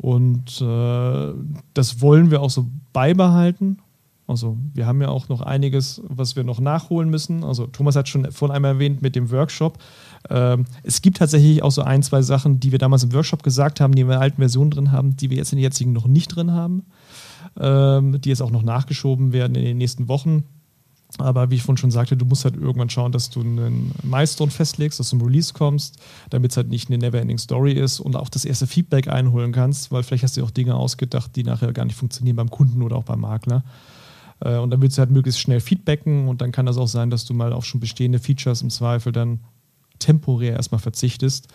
[0.04, 1.34] Und äh,
[1.74, 3.78] das wollen wir auch so beibehalten.
[4.28, 7.46] Also wir haben ja auch noch einiges, was wir noch nachholen müssen.
[7.46, 9.78] Also Thomas hat schon vorhin einmal erwähnt mit dem Workshop.
[10.30, 13.80] Ähm, es gibt tatsächlich auch so ein, zwei Sachen, die wir damals im Workshop gesagt
[13.80, 15.94] haben, die wir in der alten Version drin haben, die wir jetzt in der jetzigen
[15.94, 16.84] noch nicht drin haben,
[17.58, 20.44] ähm, die jetzt auch noch nachgeschoben werden in den nächsten Wochen.
[21.20, 24.50] Aber wie ich vorhin schon sagte, du musst halt irgendwann schauen, dass du einen Milestone
[24.50, 25.98] festlegst, dass du zum Release kommst,
[26.32, 29.92] damit es halt nicht eine Neverending Story ist und auch das erste Feedback einholen kannst,
[29.92, 32.96] weil vielleicht hast du auch Dinge ausgedacht, die nachher gar nicht funktionieren beim Kunden oder
[32.96, 33.64] auch beim Makler.
[34.40, 37.10] Äh, und dann willst du halt möglichst schnell feedbacken und dann kann das auch sein,
[37.10, 39.40] dass du mal auf schon bestehende Features im Zweifel dann
[40.00, 41.48] temporär erstmal verzichtest.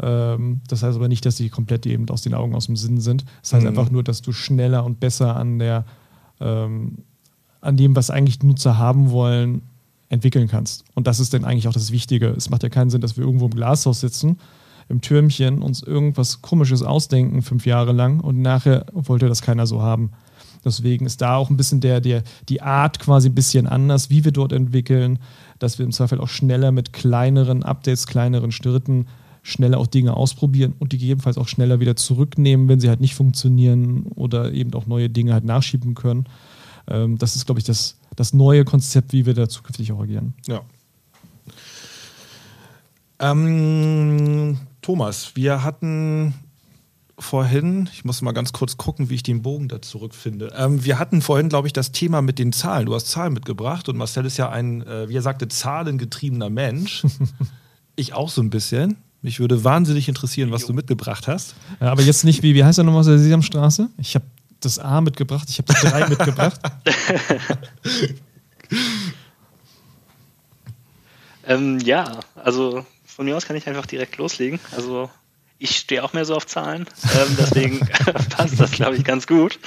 [0.00, 3.00] Ähm, das heißt aber nicht, dass die komplett eben aus den Augen, aus dem Sinn
[3.00, 3.24] sind.
[3.42, 3.68] Das heißt mhm.
[3.68, 5.84] einfach nur, dass du schneller und besser an der
[6.40, 6.98] ähm,
[7.62, 9.62] an dem, was eigentlich Nutzer haben wollen,
[10.10, 10.84] entwickeln kannst.
[10.94, 12.28] Und das ist dann eigentlich auch das Wichtige.
[12.28, 14.38] Es macht ja keinen Sinn, dass wir irgendwo im Glashaus sitzen,
[14.88, 19.80] im Türmchen, uns irgendwas Komisches ausdenken, fünf Jahre lang, und nachher wollte das keiner so
[19.80, 20.10] haben.
[20.64, 24.24] Deswegen ist da auch ein bisschen der, der, die Art quasi ein bisschen anders, wie
[24.24, 25.18] wir dort entwickeln,
[25.58, 29.06] dass wir im Zweifel auch schneller mit kleineren Updates, kleineren Schritten
[29.42, 33.14] schneller auch Dinge ausprobieren und die gegebenenfalls auch schneller wieder zurücknehmen, wenn sie halt nicht
[33.14, 36.26] funktionieren oder eben auch neue Dinge halt nachschieben können.
[36.88, 40.34] Ähm, das ist, glaube ich, das, das neue Konzept, wie wir da zukünftig auch agieren.
[40.46, 40.62] Ja.
[43.18, 46.34] Ähm, Thomas, wir hatten
[47.18, 50.52] vorhin, ich muss mal ganz kurz gucken, wie ich den Bogen da zurückfinde.
[50.56, 52.86] Ähm, wir hatten vorhin, glaube ich, das Thema mit den Zahlen.
[52.86, 57.04] Du hast Zahlen mitgebracht und Marcel ist ja ein, äh, wie er sagte, zahlengetriebener Mensch.
[57.96, 58.96] ich auch so ein bisschen.
[59.22, 60.68] Mich würde wahnsinnig interessieren, was jo.
[60.68, 61.54] du mitgebracht hast.
[61.80, 63.88] Ja, aber jetzt nicht, wie, wie heißt er nochmal aus der Sesamstraße?
[63.98, 64.24] Ich habe
[64.64, 66.60] das A mitgebracht, ich habe die drei mitgebracht.
[71.46, 74.60] ähm, ja, also von mir aus kann ich einfach direkt loslegen.
[74.72, 75.10] Also
[75.58, 77.80] ich stehe auch mehr so auf Zahlen, ähm, deswegen
[78.30, 79.58] passt das, glaube ich, ganz gut.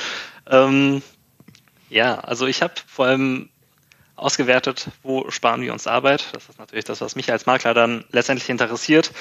[0.48, 1.02] Ähm,
[1.90, 3.50] ja, also ich habe vor allem
[4.16, 6.26] ausgewertet, wo sparen wir uns Arbeit.
[6.34, 9.12] Das ist natürlich das, was mich als Makler dann letztendlich interessiert.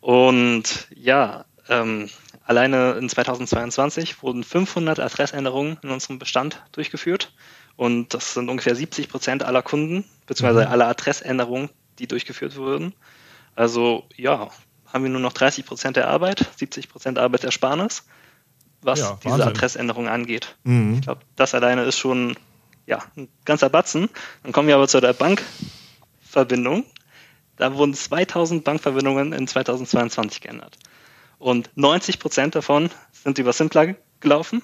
[0.00, 2.08] Und ja, ähm,
[2.48, 7.32] alleine in 2022 wurden 500 Adressänderungen in unserem Bestand durchgeführt.
[7.76, 10.72] Und das sind ungefähr 70 Prozent aller Kunden, beziehungsweise mhm.
[10.72, 11.68] aller Adressänderungen,
[11.98, 12.94] die durchgeführt wurden.
[13.54, 14.48] Also ja,
[14.86, 18.04] haben wir nur noch 30 Prozent der Arbeit, 70 Prozent Arbeitsersparnis,
[18.80, 20.56] was ja, diese Adressänderung angeht.
[20.64, 20.94] Mhm.
[20.94, 22.34] Ich glaube, das alleine ist schon
[22.86, 24.08] ja, ein ganzer Batzen.
[24.42, 26.86] Dann kommen wir aber zu der Bankverbindung.
[27.56, 30.78] Da wurden 2000 Bankverbindungen in 2022 geändert.
[31.38, 34.62] Und 90 Prozent davon sind über Simpler gelaufen.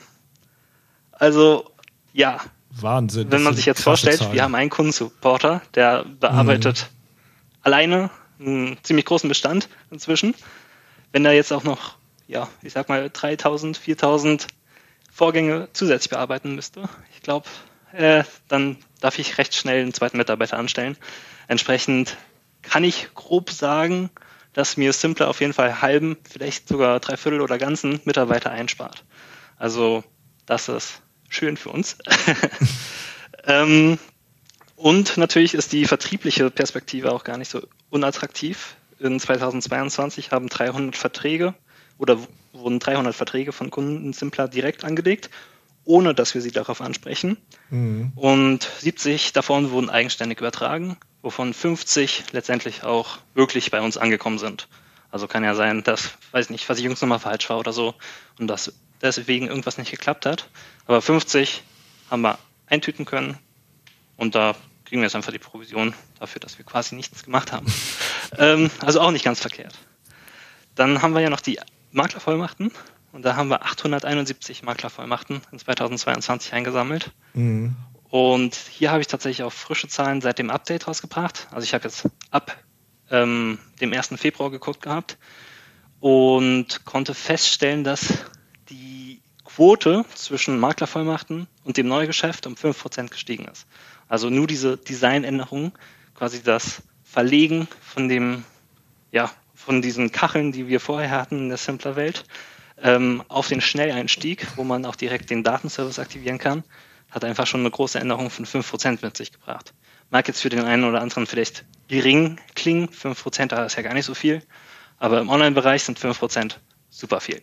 [1.12, 1.70] Also,
[2.12, 2.40] ja.
[2.70, 3.30] Wahnsinn.
[3.30, 4.32] Wenn man sich jetzt vorstellt, Zahlen.
[4.32, 7.56] wir haben einen Kundensupporter, der bearbeitet mhm.
[7.62, 8.10] alleine
[8.40, 10.34] einen ziemlich großen Bestand inzwischen.
[11.12, 11.96] Wenn er jetzt auch noch,
[12.26, 14.48] ja, ich sag mal 3000, 4000
[15.12, 17.46] Vorgänge zusätzlich bearbeiten müsste, ich glaube,
[17.92, 20.96] äh, dann darf ich recht schnell einen zweiten Mitarbeiter anstellen.
[21.46, 22.16] Entsprechend
[22.62, 24.10] kann ich grob sagen,
[24.54, 29.04] dass mir Simpler auf jeden Fall halben, vielleicht sogar drei Viertel oder ganzen Mitarbeiter einspart.
[29.58, 30.02] Also
[30.46, 31.98] das ist schön für uns.
[33.46, 33.98] ähm,
[34.76, 38.76] und natürlich ist die vertriebliche Perspektive auch gar nicht so unattraktiv.
[38.98, 41.54] In 2022 haben 300 Verträge
[41.98, 42.18] oder
[42.52, 45.30] wurden 300 Verträge von Kunden Simpler direkt angelegt,
[45.84, 47.36] ohne dass wir sie darauf ansprechen.
[47.70, 48.12] Mhm.
[48.16, 54.68] Und 70 davon wurden eigenständig übertragen, wovon 50 letztendlich auch wirklich bei uns angekommen sind.
[55.10, 57.94] Also kann ja sein, dass, weiß nicht, Versicherungsnummer falsch war oder so
[58.38, 60.48] und dass deswegen irgendwas nicht geklappt hat.
[60.86, 61.62] Aber 50
[62.10, 63.38] haben wir eintüten können
[64.16, 67.66] und da kriegen wir jetzt einfach die Provision dafür, dass wir quasi nichts gemacht haben.
[68.38, 69.74] ähm, also auch nicht ganz verkehrt.
[70.74, 71.60] Dann haben wir ja noch die
[71.92, 72.72] Maklervollmachten
[73.14, 77.12] und da haben wir 871 Maklervollmachten in 2022 eingesammelt.
[77.32, 77.76] Mhm.
[78.10, 81.46] Und hier habe ich tatsächlich auch frische Zahlen seit dem Update rausgebracht.
[81.52, 82.56] Also ich habe jetzt ab
[83.12, 84.08] ähm, dem 1.
[84.16, 85.16] Februar geguckt gehabt
[86.00, 88.24] und konnte feststellen, dass
[88.68, 93.68] die Quote zwischen Maklervollmachten und dem Neugeschäft um 5% gestiegen ist.
[94.08, 95.70] Also nur diese Designänderung,
[96.16, 98.42] quasi das Verlegen von dem,
[99.12, 102.24] ja, von diesen Kacheln, die wir vorher hatten in der Simpler-Welt,
[102.84, 106.62] ähm, auf den Schnelleinstieg, wo man auch direkt den Datenservice aktivieren kann,
[107.10, 109.72] hat einfach schon eine große Änderung von 5% mit sich gebracht.
[110.10, 113.94] Mag jetzt für den einen oder anderen vielleicht gering klingen, 5% da ist ja gar
[113.94, 114.42] nicht so viel,
[114.98, 116.56] aber im Online-Bereich sind 5%
[116.90, 117.42] super viel.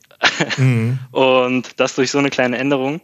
[0.57, 0.99] Mhm.
[1.11, 3.01] Und das durch so eine kleine Änderung,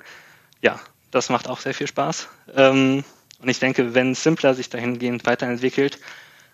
[0.62, 0.80] ja,
[1.10, 2.28] das macht auch sehr viel Spaß.
[2.56, 3.04] Ähm,
[3.40, 6.00] und ich denke, wenn Simpler sich dahingehend weiterentwickelt,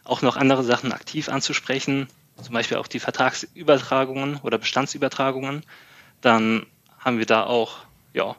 [0.03, 2.07] auch noch andere Sachen aktiv anzusprechen,
[2.41, 5.63] zum Beispiel auch die Vertragsübertragungen oder Bestandsübertragungen,
[6.21, 6.65] dann
[6.99, 7.79] haben wir da auch
[8.13, 8.35] ja,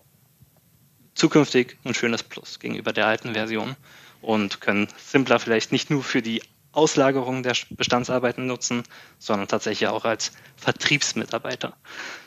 [1.14, 3.76] zukünftig ein schönes Plus gegenüber der alten Version
[4.20, 6.42] und können Simpler vielleicht nicht nur für die
[6.72, 8.82] Auslagerung der Bestandsarbeiten nutzen,
[9.18, 11.76] sondern tatsächlich auch als Vertriebsmitarbeiter.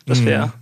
[0.05, 0.53] Das wäre mhm.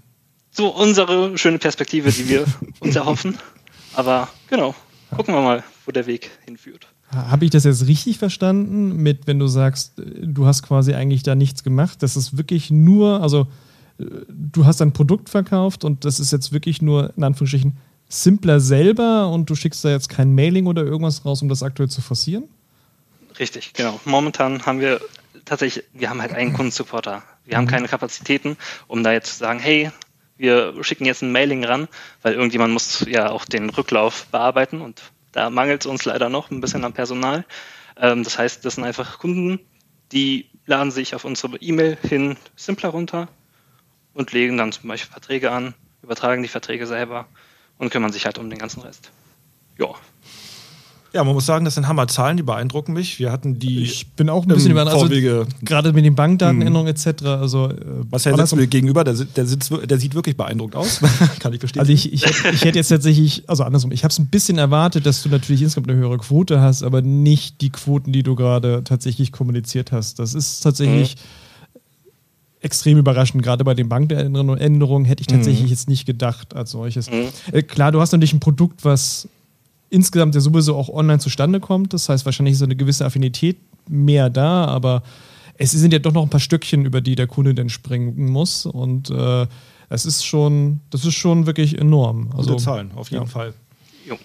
[0.49, 2.45] so unsere schöne Perspektive, die wir
[2.79, 3.37] uns erhoffen.
[3.93, 4.73] Aber genau,
[5.15, 6.87] gucken wir mal, wo der Weg hinführt.
[7.09, 11.35] Habe ich das jetzt richtig verstanden, mit wenn du sagst, du hast quasi eigentlich da
[11.35, 12.01] nichts gemacht?
[12.01, 13.47] Das ist wirklich nur, also
[13.97, 17.77] du hast ein Produkt verkauft und das ist jetzt wirklich nur in Anführungsstrichen
[18.09, 21.89] simpler selber und du schickst da jetzt kein Mailing oder irgendwas raus, um das aktuell
[21.89, 22.45] zu forcieren?
[23.39, 23.99] Richtig, genau.
[24.05, 25.01] Momentan haben wir
[25.45, 27.23] tatsächlich, wir haben halt einen Kundensupporter.
[27.45, 27.69] Wir haben mhm.
[27.69, 29.91] keine Kapazitäten, um da jetzt zu sagen, hey,
[30.37, 31.87] wir schicken jetzt ein Mailing ran,
[32.21, 35.01] weil irgendjemand muss ja auch den Rücklauf bearbeiten und
[35.35, 37.45] da mangelt es uns leider noch ein bisschen am Personal.
[37.97, 39.59] Ähm, das heißt, das sind einfach Kunden,
[40.13, 43.27] die laden sich auf unsere E-Mail hin simpler runter
[44.13, 47.27] und legen dann zum Beispiel Verträge an, übertragen die Verträge selber
[47.77, 49.11] und kümmern sich halt um den ganzen Rest.
[49.77, 49.93] Ja,
[51.15, 53.19] ja, man muss sagen, das sind Hammerzahlen, die beeindrucken mich.
[53.19, 53.83] Wir hatten die.
[53.83, 55.01] Ich bin auch ein bisschen überrascht.
[55.01, 57.13] Also, gerade mit den Bankdatenänderungen hm.
[57.13, 57.23] etc.
[57.23, 57.75] Also, äh,
[58.09, 60.99] Was Herr sitzt mir gegenüber, der, der, sitzt, der sieht wirklich beeindruckt aus.
[61.39, 61.79] Kann ich verstehen.
[61.79, 65.05] Also, ich, ich, ich hätte jetzt tatsächlich, also andersrum, ich habe es ein bisschen erwartet,
[65.05, 68.83] dass du natürlich insgesamt eine höhere Quote hast, aber nicht die Quoten, die du gerade
[68.83, 70.19] tatsächlich kommuniziert hast.
[70.19, 71.15] Das ist tatsächlich.
[71.15, 71.45] Mhm
[72.61, 73.43] extrem überraschend.
[73.43, 75.69] Gerade bei den Bankänderungen hätte ich tatsächlich mhm.
[75.69, 77.11] jetzt nicht gedacht als solches.
[77.11, 77.27] Mhm.
[77.51, 79.29] Äh, klar, du hast natürlich ein Produkt, was
[79.89, 81.93] insgesamt ja sowieso auch online zustande kommt.
[81.93, 83.57] Das heißt, wahrscheinlich ist so eine gewisse Affinität
[83.87, 85.03] mehr da, aber
[85.57, 88.65] es sind ja doch noch ein paar Stückchen, über die der Kunde dann springen muss.
[88.65, 89.47] Und äh,
[89.89, 92.31] es ist schon, das ist schon wirklich enorm.
[92.35, 93.29] Also, Gute Zahlen, auf jeden ja.
[93.29, 93.53] Fall.
[94.05, 94.17] Jo.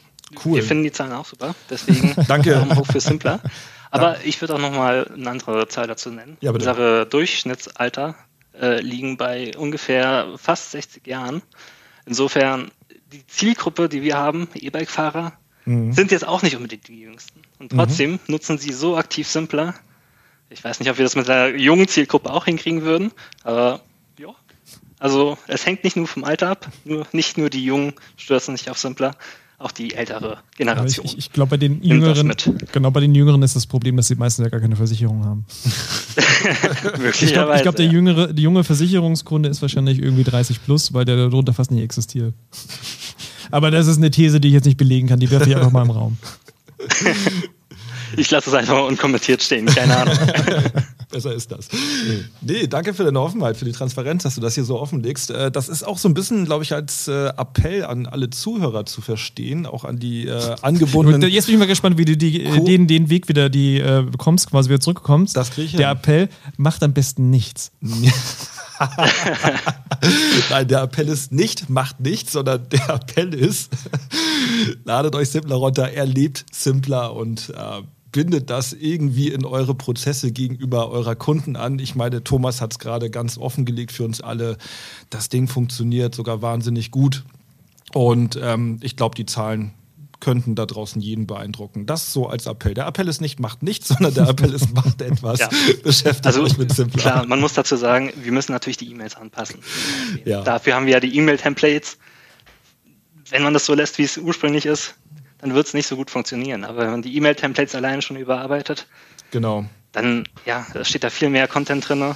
[0.44, 0.56] Cool.
[0.56, 2.54] Wir finden die Zahlen auch super, deswegen Danke.
[2.54, 3.40] Daumen hoch für Simpler.
[3.90, 4.20] Aber ja.
[4.24, 6.36] ich würde auch nochmal eine andere Zahl dazu nennen.
[6.40, 6.68] Ja, bitte.
[6.68, 8.14] Unsere Durchschnittsalter
[8.60, 11.42] äh, liegen bei ungefähr fast 60 Jahren.
[12.06, 12.70] Insofern,
[13.12, 15.32] die Zielgruppe, die wir haben, E-Bike-Fahrer,
[15.70, 15.92] mhm.
[15.92, 17.40] sind jetzt auch nicht unbedingt die jüngsten.
[17.58, 18.18] Und trotzdem mhm.
[18.28, 19.74] nutzen sie so aktiv Simpler.
[20.50, 23.12] Ich weiß nicht, ob wir das mit der jungen Zielgruppe auch hinkriegen würden,
[23.44, 23.80] aber
[24.18, 24.34] ja.
[24.98, 28.68] Also es hängt nicht nur vom Alter ab, nur, nicht nur die Jungen stürzen sich
[28.70, 29.16] auf Simpler,
[29.60, 31.04] auch die ältere Generation.
[31.04, 32.32] ich, ich glaube, bei den Jüngeren,
[32.72, 35.44] genau bei den Jüngeren ist das Problem, dass die meisten ja gar keine Versicherung haben.
[37.20, 41.16] ich glaube, glaub, der jüngere, die junge Versicherungskunde ist wahrscheinlich irgendwie 30 plus, weil der
[41.16, 42.34] darunter fast nicht existiert.
[43.50, 45.20] Aber das ist eine These, die ich jetzt nicht belegen kann.
[45.20, 46.16] Die werfe ich einfach mal im Raum.
[48.16, 50.16] Ich lasse es einfach unkommentiert stehen, keine Ahnung.
[51.10, 51.68] Besser ist das.
[52.40, 55.30] Nee, danke für deine Offenheit, für die Transparenz, dass du das hier so offenlegst.
[55.30, 58.86] Äh, das ist auch so ein bisschen, glaube ich, als äh, Appell an alle Zuhörer
[58.86, 61.28] zu verstehen, auch an die äh, angebundenen.
[61.28, 64.04] Jetzt bin ich mal gespannt, wie du die, äh, den, den Weg wieder die äh,
[64.08, 65.36] bekommst, quasi wieder zurückkommst.
[65.36, 67.72] Das kriege ich Der Appell macht am besten nichts.
[70.50, 73.70] Nein, der Appell ist nicht, macht nichts, sondern der Appell ist,
[74.84, 80.90] ladet euch Simpler runter, erlebt Simpler und äh, bindet das irgendwie in eure Prozesse gegenüber
[80.90, 81.78] eurer Kunden an.
[81.78, 84.56] Ich meine, Thomas hat es gerade ganz offengelegt für uns alle.
[85.10, 87.24] Das Ding funktioniert sogar wahnsinnig gut.
[87.92, 89.72] Und ähm, ich glaube, die Zahlen
[90.20, 91.86] könnten da draußen jeden beeindrucken.
[91.86, 92.74] Das so als Appell.
[92.74, 95.40] Der Appell ist nicht macht nichts, sondern der Appell ist macht etwas.
[95.40, 95.48] Ja.
[95.82, 97.00] Beschäftigt also, euch mit Simpler.
[97.00, 99.60] Klar, man muss dazu sagen, wir müssen natürlich die E-Mails anpassen.
[100.24, 100.42] Ja.
[100.42, 101.98] Dafür haben wir ja die E-Mail-Templates.
[103.30, 104.94] Wenn man das so lässt, wie es ursprünglich ist,
[105.38, 106.64] dann wird es nicht so gut funktionieren.
[106.64, 108.86] Aber wenn man die E-Mail-Templates alleine schon überarbeitet,
[109.30, 109.64] genau.
[109.92, 112.14] dann ja, da steht da viel mehr Content drin,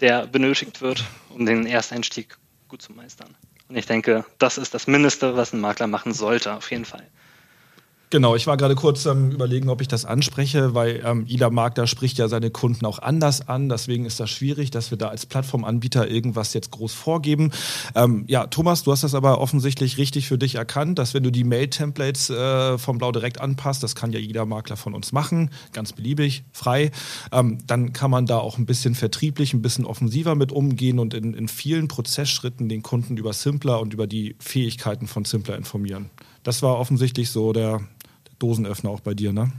[0.00, 2.36] der benötigt wird, um den Ersteinstieg
[2.68, 3.34] gut zu meistern.
[3.68, 7.06] Und ich denke, das ist das Mindeste, was ein Makler machen sollte, auf jeden Fall.
[8.10, 11.50] Genau, ich war gerade kurz am ähm, überlegen, ob ich das anspreche, weil ähm, jeder
[11.50, 13.68] Makler spricht ja seine Kunden auch anders an.
[13.68, 17.50] Deswegen ist das schwierig, dass wir da als Plattformanbieter irgendwas jetzt groß vorgeben.
[17.94, 21.30] Ähm, ja, Thomas, du hast das aber offensichtlich richtig für dich erkannt, dass wenn du
[21.30, 25.50] die Mail-Templates äh, vom Blau direkt anpasst, das kann ja jeder Makler von uns machen,
[25.74, 26.92] ganz beliebig, frei,
[27.30, 31.12] ähm, dann kann man da auch ein bisschen vertrieblich, ein bisschen offensiver mit umgehen und
[31.12, 36.08] in, in vielen Prozessschritten den Kunden über Simpler und über die Fähigkeiten von Simpler informieren.
[36.42, 37.82] Das war offensichtlich so der,
[38.38, 39.52] Dosenöffner auch bei dir, ne?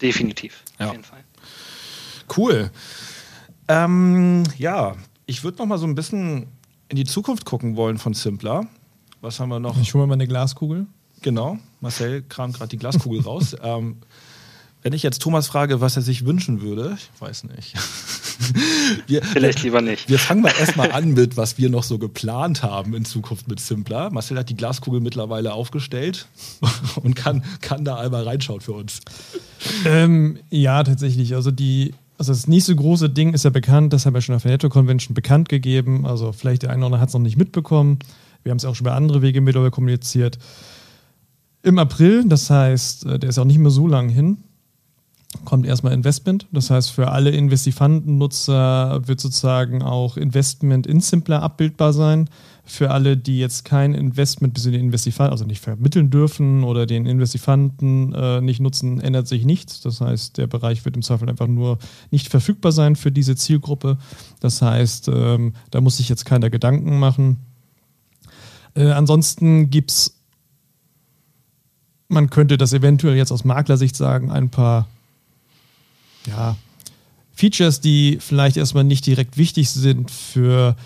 [0.00, 0.86] Definitiv, ja.
[0.86, 1.24] auf jeden Fall.
[2.36, 2.70] Cool.
[3.68, 6.46] Ähm, ja, ich würde noch mal so ein bisschen
[6.88, 8.66] in die Zukunft gucken wollen von Simpler.
[9.20, 9.80] Was haben wir noch?
[9.80, 10.86] Ich hole mal eine Glaskugel.
[11.22, 13.56] Genau, Marcel kramt gerade die Glaskugel raus.
[13.62, 13.98] Ähm,
[14.82, 17.74] wenn ich jetzt Thomas frage, was er sich wünschen würde, ich weiß nicht.
[19.06, 20.08] Wir, Vielleicht lieber nicht.
[20.08, 23.60] Wir fangen mal erstmal an mit, was wir noch so geplant haben in Zukunft mit
[23.60, 24.10] Simpler.
[24.10, 26.26] Marcel hat die Glaskugel mittlerweile aufgestellt
[27.02, 29.00] und kann, kann da einmal reinschauen für uns.
[29.84, 31.34] Ähm, ja, tatsächlich.
[31.34, 34.42] Also die, also das nächste große Ding ist ja bekannt, das haben wir schon auf
[34.42, 36.06] der Netto Convention bekannt gegeben.
[36.06, 37.98] Also vielleicht der eine oder andere hat es noch nicht mitbekommen.
[38.42, 40.38] Wir haben es auch schon bei anderen Wege mittlerweile kommuniziert.
[41.62, 44.38] Im April, das heißt, äh, der ist auch nicht mehr so lang hin,
[45.44, 46.46] kommt erstmal Investment.
[46.52, 52.28] Das heißt, für alle Investifanten-Nutzer wird sozusagen auch Investment in Simpler abbildbar sein.
[52.64, 56.86] Für alle, die jetzt kein Investment bis in den Investifanten, also nicht vermitteln dürfen oder
[56.86, 59.80] den Investifanten äh, nicht nutzen, ändert sich nichts.
[59.80, 61.78] Das heißt, der Bereich wird im Zweifel einfach nur
[62.10, 63.98] nicht verfügbar sein für diese Zielgruppe.
[64.40, 67.38] Das heißt, ähm, da muss sich jetzt keiner Gedanken machen.
[68.74, 70.16] Äh, ansonsten gibt es,
[72.08, 74.86] man könnte das eventuell jetzt aus Maklersicht sagen, ein paar
[76.26, 76.56] ja,
[77.32, 80.76] Features, die vielleicht erstmal nicht direkt wichtig sind für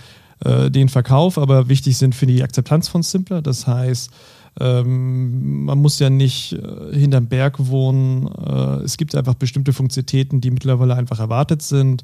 [0.45, 3.43] äh, den Verkauf, aber wichtig sind für die Akzeptanz von Simpler.
[3.43, 4.11] Das heißt,
[4.61, 8.29] ähm, man muss ja nicht äh, hinterm Berg wohnen.
[8.29, 12.03] Äh, es gibt einfach bestimmte Funktionalitäten, die mittlerweile einfach erwartet sind.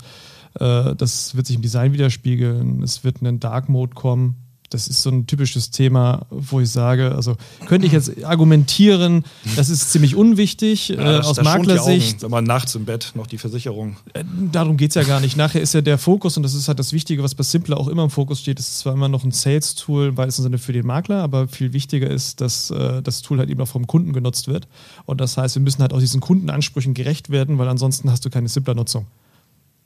[0.59, 2.83] Äh, das wird sich im Design widerspiegeln.
[2.83, 7.13] Es wird einen Dark Mode kommen das ist so ein typisches Thema, wo ich sage,
[7.15, 9.25] also könnte ich jetzt argumentieren,
[9.57, 12.23] das ist ziemlich unwichtig ja, das, äh, aus das Maklersicht.
[12.23, 13.97] Wenn man nachts im Bett noch die Versicherung.
[14.13, 15.37] Äh, darum geht es ja gar nicht.
[15.37, 17.89] Nachher ist ja der Fokus, und das ist halt das Wichtige, was bei Simpler auch
[17.89, 20.73] immer im Fokus steht, ist zwar immer noch ein Sales-Tool, weil es im Sinne für
[20.73, 24.13] den Makler, aber viel wichtiger ist, dass äh, das Tool halt eben auch vom Kunden
[24.13, 24.69] genutzt wird.
[25.05, 28.31] Und das heißt, wir müssen halt auch diesen Kundenansprüchen gerecht werden, weil ansonsten hast du
[28.31, 29.07] keine Simpler-Nutzung.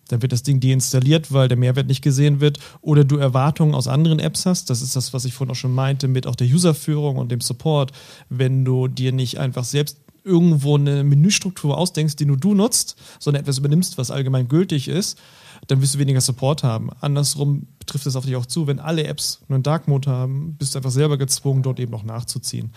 [0.09, 2.59] Dann wird das Ding deinstalliert, weil der Mehrwert nicht gesehen wird.
[2.81, 4.71] Oder du Erwartungen aus anderen Apps hast.
[4.71, 7.41] Das ist das, was ich vorhin auch schon meinte, mit auch der Userführung und dem
[7.41, 7.93] Support.
[8.29, 13.43] Wenn du dir nicht einfach selbst irgendwo eine Menüstruktur ausdenkst, die nur du nutzt, sondern
[13.43, 15.19] etwas übernimmst, was allgemein gültig ist,
[15.67, 16.91] dann wirst du weniger Support haben.
[17.01, 20.57] Andersrum trifft es auf dich auch zu, wenn alle Apps nur einen Dark Mode haben,
[20.59, 22.73] bist du einfach selber gezwungen, dort eben noch nachzuziehen.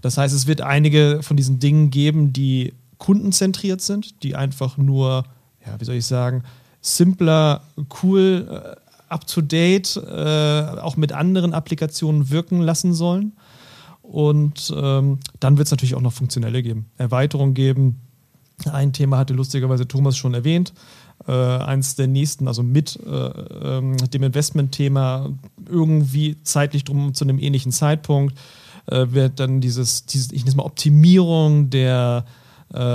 [0.00, 5.24] Das heißt, es wird einige von diesen Dingen geben, die kundenzentriert sind, die einfach nur,
[5.66, 6.44] ja, wie soll ich sagen,
[6.82, 7.62] simpler,
[8.02, 8.76] cool, äh,
[9.08, 13.32] up-to-date, äh, auch mit anderen Applikationen wirken lassen sollen.
[14.02, 18.00] Und ähm, dann wird es natürlich auch noch funktionelle geben, Erweiterungen geben.
[18.70, 20.72] Ein Thema hatte lustigerweise Thomas schon erwähnt.
[21.26, 25.30] Äh, eins der nächsten, also mit äh, ähm, dem Investmentthema
[25.68, 28.36] irgendwie zeitlich drum zu einem ähnlichen Zeitpunkt,
[28.86, 32.41] äh, wird dann dieses, dieses ich nenne es mal Optimierung der äh,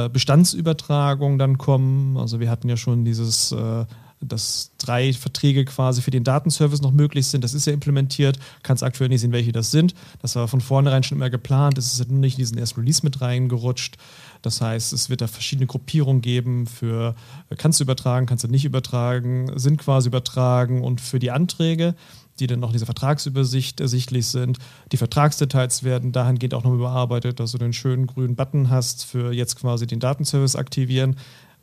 [0.10, 2.18] Bestandsübertragung dann kommen.
[2.18, 3.86] Also wir hatten ja schon dieses äh,
[4.20, 7.44] dass drei Verträge quasi für den Datenservice noch möglich sind.
[7.44, 8.40] Das ist ja implementiert.
[8.64, 9.94] Kannst aktuell nicht sehen, welche das sind.
[10.22, 11.78] Das war von vornherein schon immer geplant.
[11.78, 13.98] Es ist halt nicht in diesen ersten Release mit reingerutscht.
[14.42, 17.16] Das heißt, es wird da verschiedene Gruppierungen geben für
[17.58, 21.96] kannst du übertragen, kannst du nicht übertragen, sind quasi übertragen und für die Anträge
[22.40, 24.60] die dann noch in dieser Vertragsübersicht ersichtlich sind.
[24.92, 29.34] Die Vertragsdetails werden dahingehend auch noch überarbeitet, dass du den schönen grünen Button hast für
[29.34, 31.16] jetzt quasi den Datenservice aktivieren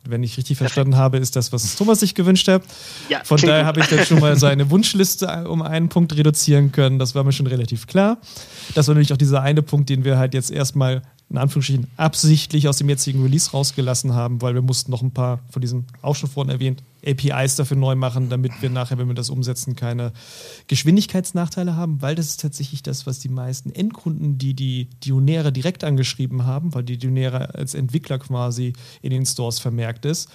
[0.07, 2.63] wenn ich richtig verstanden habe, ist das, was Thomas sich gewünscht hat.
[3.09, 6.99] Ja, Von daher habe ich dann schon mal seine Wunschliste um einen Punkt reduzieren können.
[6.99, 8.19] Das war mir schon relativ klar.
[8.75, 12.67] Das war nämlich auch dieser eine Punkt, den wir halt jetzt erstmal in Anführungsstrichen absichtlich
[12.67, 16.15] aus dem jetzigen Release rausgelassen haben, weil wir mussten noch ein paar von diesen auch
[16.15, 20.11] schon vorhin erwähnt APIs dafür neu machen, damit wir nachher, wenn wir das umsetzen, keine
[20.67, 25.83] Geschwindigkeitsnachteile haben, weil das ist tatsächlich das, was die meisten Endkunden, die die Dionäre direkt
[25.83, 30.29] angeschrieben haben, weil die Dionäre als Entwickler quasi in den Stores vermerkt ist,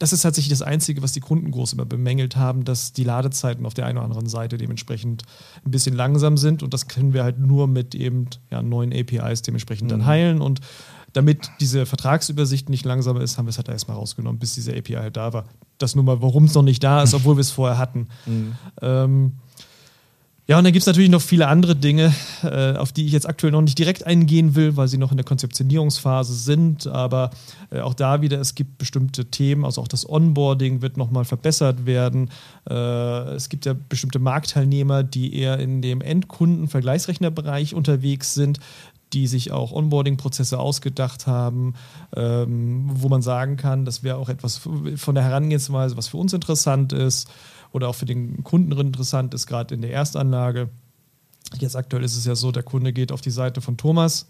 [0.00, 3.66] das ist tatsächlich das Einzige, was die Kunden groß immer bemängelt haben, dass die Ladezeiten
[3.66, 5.24] auf der einen oder anderen Seite dementsprechend
[5.62, 6.62] ein bisschen langsam sind.
[6.62, 9.90] Und das können wir halt nur mit eben ja, neuen APIs dementsprechend mhm.
[9.90, 10.40] dann heilen.
[10.40, 10.60] Und
[11.12, 14.94] damit diese Vertragsübersicht nicht langsamer ist, haben wir es halt erstmal rausgenommen, bis diese API
[14.94, 15.44] halt da war.
[15.76, 18.08] Das nur mal, warum es noch nicht da ist, obwohl wir es vorher hatten.
[18.24, 18.52] Mhm.
[18.80, 19.32] Ähm,
[20.50, 23.28] ja, und dann gibt es natürlich noch viele andere Dinge, äh, auf die ich jetzt
[23.28, 26.88] aktuell noch nicht direkt eingehen will, weil sie noch in der Konzeptionierungsphase sind.
[26.88, 27.30] Aber
[27.70, 31.86] äh, auch da wieder, es gibt bestimmte Themen, also auch das Onboarding wird nochmal verbessert
[31.86, 32.30] werden.
[32.68, 38.58] Äh, es gibt ja bestimmte Marktteilnehmer, die eher in dem Endkunden-Vergleichsrechnerbereich unterwegs sind
[39.12, 41.74] die sich auch Onboarding-Prozesse ausgedacht haben,
[42.14, 46.32] ähm, wo man sagen kann, das wäre auch etwas von der Herangehensweise, was für uns
[46.32, 47.28] interessant ist
[47.72, 50.68] oder auch für den Kunden interessant ist, gerade in der Erstanlage.
[51.58, 54.26] Jetzt aktuell ist es ja so, der Kunde geht auf die Seite von Thomas,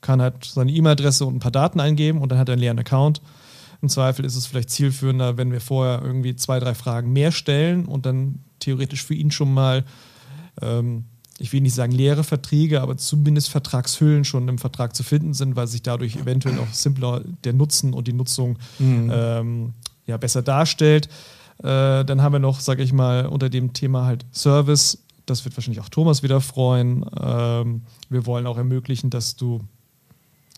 [0.00, 2.78] kann halt seine E-Mail-Adresse und ein paar Daten eingeben und dann hat er einen leeren
[2.78, 3.20] Account.
[3.82, 7.86] Im Zweifel ist es vielleicht zielführender, wenn wir vorher irgendwie zwei, drei Fragen mehr stellen
[7.86, 9.84] und dann theoretisch für ihn schon mal,
[10.60, 11.04] ähm,
[11.38, 15.56] ich will nicht sagen leere Verträge, aber zumindest Vertragshüllen schon im Vertrag zu finden sind,
[15.56, 19.10] weil sich dadurch eventuell auch simpler der Nutzen und die Nutzung mhm.
[19.12, 19.74] ähm,
[20.06, 21.08] ja, besser darstellt.
[21.62, 25.04] Äh, dann haben wir noch, sage ich mal, unter dem Thema halt Service.
[25.26, 27.04] Das wird wahrscheinlich auch Thomas wieder freuen.
[27.20, 29.60] Ähm, wir wollen auch ermöglichen, dass du,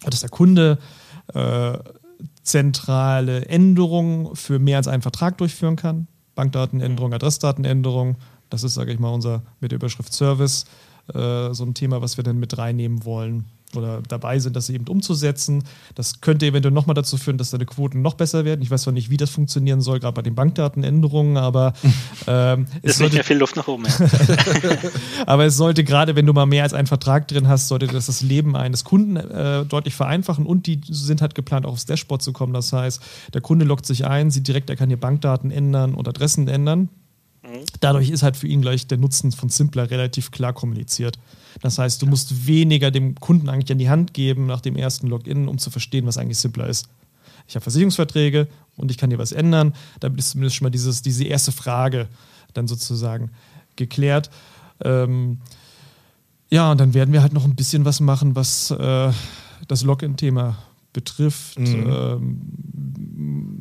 [0.04, 0.78] dass der Kunde
[1.34, 1.78] äh,
[2.42, 6.06] zentrale Änderungen für mehr als einen Vertrag durchführen kann.
[6.34, 8.16] Bankdatenänderung, Adressdatenänderung.
[8.48, 10.66] Das ist, sage ich mal, unser mit der Überschrift Service
[11.12, 13.46] äh, so ein Thema, was wir dann mit reinnehmen wollen
[13.76, 15.64] oder dabei sind, das eben umzusetzen.
[15.94, 18.62] Das könnte eventuell nochmal dazu führen, dass deine Quoten noch besser werden.
[18.62, 21.72] Ich weiß zwar nicht, wie das funktionieren soll, gerade bei den Bankdatenänderungen, aber
[22.26, 23.84] ähm, es ist ja viel Luft nach oben.
[25.26, 28.06] aber es sollte gerade, wenn du mal mehr als einen Vertrag drin hast, sollte das
[28.06, 32.22] das Leben eines Kunden äh, deutlich vereinfachen und die sind halt geplant, auch aufs Dashboard
[32.22, 32.52] zu kommen.
[32.52, 33.02] Das heißt,
[33.34, 36.88] der Kunde loggt sich ein, sieht direkt, er kann hier Bankdaten ändern und Adressen ändern.
[37.52, 37.64] Mhm.
[37.80, 41.18] Dadurch ist halt für ihn gleich der Nutzen von Simpler relativ klar kommuniziert.
[41.60, 45.06] Das heißt, du musst weniger dem Kunden eigentlich an die Hand geben nach dem ersten
[45.06, 46.88] Login, um zu verstehen, was eigentlich Simpler ist.
[47.46, 49.74] Ich habe Versicherungsverträge und ich kann hier was ändern.
[50.00, 52.08] Da ist zumindest schon mal dieses, diese erste Frage
[52.54, 53.30] dann sozusagen
[53.76, 54.30] geklärt.
[54.82, 55.38] Ähm,
[56.50, 59.12] ja, und dann werden wir halt noch ein bisschen was machen, was äh,
[59.68, 60.58] das Login-Thema
[60.92, 61.58] betrifft.
[61.58, 61.86] Mhm.
[61.88, 62.40] Ähm,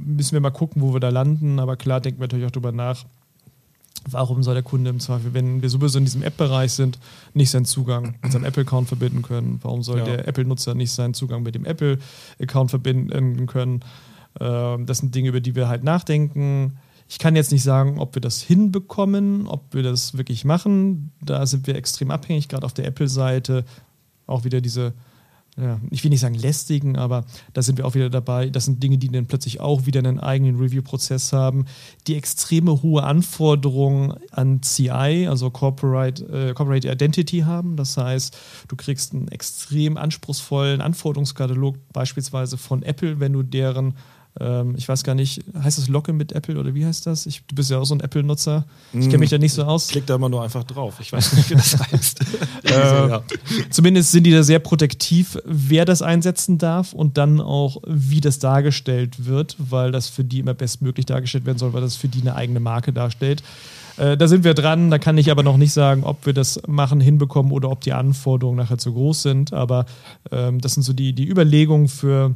[0.05, 1.59] müssen wir mal gucken, wo wir da landen.
[1.59, 3.05] Aber klar denken wir natürlich auch darüber nach,
[4.09, 6.97] Warum soll der Kunde im Zweifel, wenn wir sowieso in diesem App-Bereich sind,
[7.33, 9.59] nicht seinen Zugang mit seinem Apple-Account verbinden können?
[9.61, 10.05] Warum soll ja.
[10.05, 13.81] der Apple-Nutzer nicht seinen Zugang mit dem Apple-Account verbinden können?
[14.39, 16.77] Ähm, das sind Dinge, über die wir halt nachdenken.
[17.07, 21.11] Ich kann jetzt nicht sagen, ob wir das hinbekommen, ob wir das wirklich machen.
[21.21, 23.65] Da sind wir extrem abhängig, gerade auf der Apple-Seite.
[24.25, 24.93] Auch wieder diese
[25.61, 28.49] ja, ich will nicht sagen lästigen, aber da sind wir auch wieder dabei.
[28.49, 31.65] Das sind Dinge, die dann plötzlich auch wieder einen eigenen Review-Prozess haben.
[32.07, 37.75] Die extreme hohe Anforderungen an CI, also Corporate, äh, Corporate Identity haben.
[37.75, 38.35] Das heißt,
[38.69, 43.93] du kriegst einen extrem anspruchsvollen Anforderungskatalog, beispielsweise von Apple, wenn du deren
[44.39, 47.25] ähm, ich weiß gar nicht, heißt das Login mit Apple oder wie heißt das?
[47.25, 48.65] Ich, du bist ja auch so ein Apple-Nutzer.
[48.93, 49.89] Ich kenne mich da nicht so aus.
[49.89, 50.95] Klick da immer nur einfach drauf.
[51.01, 52.21] Ich weiß nicht, wie das heißt.
[52.63, 53.23] äh, ja.
[53.69, 58.39] Zumindest sind die da sehr protektiv, wer das einsetzen darf und dann auch, wie das
[58.39, 62.21] dargestellt wird, weil das für die immer bestmöglich dargestellt werden soll, weil das für die
[62.21, 63.43] eine eigene Marke darstellt.
[63.97, 64.89] Äh, da sind wir dran.
[64.91, 67.91] Da kann ich aber noch nicht sagen, ob wir das machen, hinbekommen oder ob die
[67.91, 69.51] Anforderungen nachher zu groß sind.
[69.51, 69.85] Aber
[70.31, 72.33] ähm, das sind so die, die Überlegungen für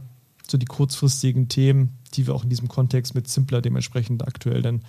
[0.52, 4.82] so die kurzfristigen Themen, die wir auch in diesem Kontext mit Simpler dementsprechend aktuell dann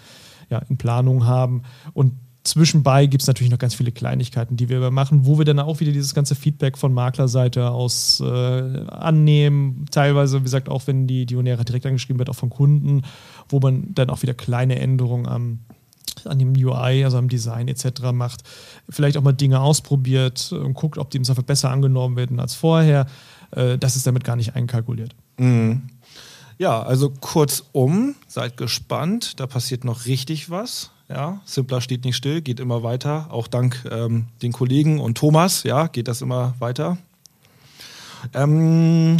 [0.50, 1.62] ja, in Planung haben.
[1.92, 2.12] Und
[2.44, 5.80] zwischenbei gibt es natürlich noch ganz viele Kleinigkeiten, die wir machen, wo wir dann auch
[5.80, 9.86] wieder dieses ganze Feedback von Maklerseite aus äh, annehmen.
[9.90, 13.02] Teilweise, wie gesagt, auch wenn die Dionera direkt angeschrieben wird, auch von Kunden,
[13.48, 15.60] wo man dann auch wieder kleine Änderungen am
[16.24, 18.12] an dem UI, also am Design etc.
[18.12, 18.42] macht.
[18.88, 22.54] Vielleicht auch mal Dinge ausprobiert und guckt, ob die im Zweifel besser angenommen werden als
[22.54, 23.06] vorher.
[23.52, 25.14] Äh, das ist damit gar nicht einkalkuliert.
[25.38, 25.82] Mhm.
[26.58, 30.90] Ja, also kurzum, seid gespannt, da passiert noch richtig was.
[31.08, 33.28] Ja, Simpler steht nicht still, geht immer weiter.
[33.30, 36.98] Auch dank ähm, den Kollegen und Thomas, ja, geht das immer weiter.
[38.34, 39.18] Ähm,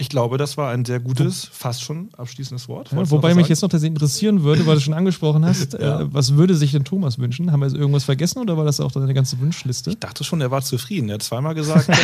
[0.00, 2.90] ich glaube, das war ein sehr gutes, fast schon abschließendes Wort.
[2.90, 6.00] Ja, wobei mich jetzt noch das interessieren würde, weil du schon angesprochen hast, ja.
[6.00, 7.52] äh, was würde sich denn Thomas wünschen?
[7.52, 9.90] Haben wir irgendwas vergessen oder war das auch deine ganze Wunschliste?
[9.90, 11.10] Ich dachte schon, er war zufrieden.
[11.10, 11.88] Er hat zweimal gesagt.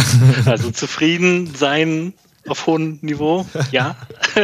[0.44, 2.12] also zufrieden sein
[2.46, 3.96] auf hohem Niveau, ja,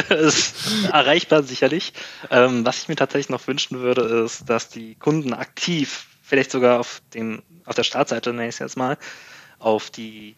[0.09, 0.55] ist
[0.93, 1.93] erreichbar sicherlich.
[2.31, 6.81] Ähm, was ich mir tatsächlich noch wünschen würde, ist, dass die Kunden aktiv, vielleicht sogar
[6.81, 8.99] auf, dem, auf der Startseite, nenne ich es jetzt mal,
[9.59, 10.37] auf die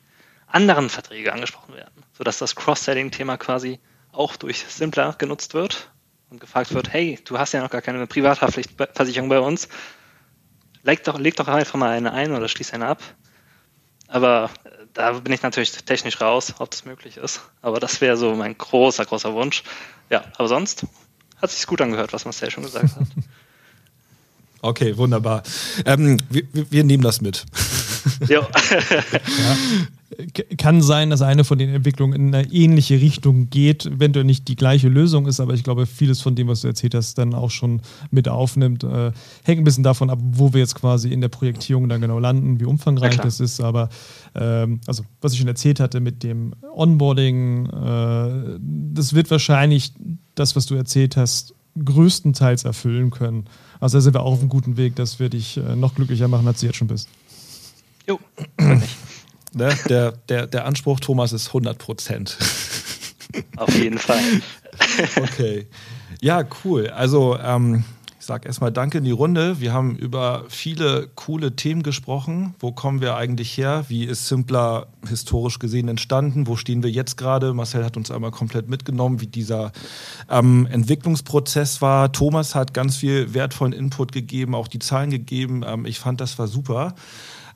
[0.51, 3.81] anderen Verträge angesprochen werden, sodass das Cross-Selling-Thema quasi
[4.13, 5.91] auch durch Simpler genutzt wird
[6.31, 9.69] und gefragt wird, hey, du hast ja noch gar keine Privathaftpflichtversicherung bei uns,
[10.83, 13.03] leg doch, leg doch einfach mal eine ein oder schließ eine ab.
[14.09, 17.43] Aber äh, da bin ich natürlich technisch raus, ob das möglich ist.
[17.61, 19.63] Aber das wäre so mein großer, großer Wunsch.
[20.09, 20.87] Ja, aber sonst
[21.41, 23.07] hat sich gut angehört, was Marcel schon gesagt hat.
[24.61, 25.45] Okay, wunderbar.
[25.85, 27.47] Ähm, wir, wir, nehmen das mit.
[28.27, 28.45] ja.
[30.57, 34.49] Kann sein, dass eine von den Entwicklungen in eine ähnliche Richtung geht, wenn du nicht
[34.49, 37.35] die gleiche Lösung ist, aber ich glaube, vieles von dem, was du erzählt hast, dann
[37.35, 38.85] auch schon mit aufnimmt.
[38.85, 39.13] Äh,
[39.45, 42.59] hängt ein bisschen davon ab, wo wir jetzt quasi in der Projektierung dann genau landen,
[42.59, 43.61] wie umfangreich ja, das ist.
[43.61, 43.91] Aber
[44.35, 48.59] ähm, also, was ich schon erzählt hatte mit dem Onboarding, äh,
[48.95, 49.93] das wird wahrscheinlich
[50.35, 51.55] das, was du erzählt hast,
[51.85, 53.45] größtenteils erfüllen können.
[53.81, 56.29] Also da sind wir auch auf einem guten Weg, dass wir dich äh, noch glücklicher
[56.29, 57.09] machen, als du jetzt schon bist.
[58.07, 58.19] Jo,
[59.55, 62.37] ne, der, der, der Anspruch, Thomas, ist 100 Prozent.
[63.57, 64.21] Auf jeden Fall.
[65.17, 65.67] okay.
[66.21, 66.89] Ja, cool.
[66.89, 67.85] Also, ähm,
[68.29, 69.59] sage erstmal Danke in die Runde.
[69.59, 72.55] Wir haben über viele coole Themen gesprochen.
[72.61, 73.87] Wo kommen wir eigentlich her?
[73.89, 76.47] Wie ist Simpler historisch gesehen entstanden?
[76.47, 77.55] Wo stehen wir jetzt gerade?
[77.55, 79.73] Marcel hat uns einmal komplett mitgenommen, wie dieser
[80.29, 82.13] ähm, Entwicklungsprozess war.
[82.13, 85.65] Thomas hat ganz viel wertvollen Input gegeben, auch die Zahlen gegeben.
[85.67, 86.95] Ähm, ich fand, das war super.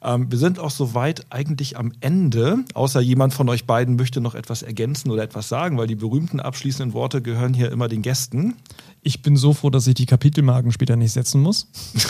[0.04, 4.34] Ähm, wir sind auch soweit eigentlich am Ende, außer jemand von euch beiden möchte noch
[4.34, 8.56] etwas ergänzen oder etwas sagen, weil die berühmten abschließenden Worte gehören hier immer den Gästen.
[9.02, 11.68] Ich bin so froh, dass ich die Kapitelmarken später nicht setzen muss.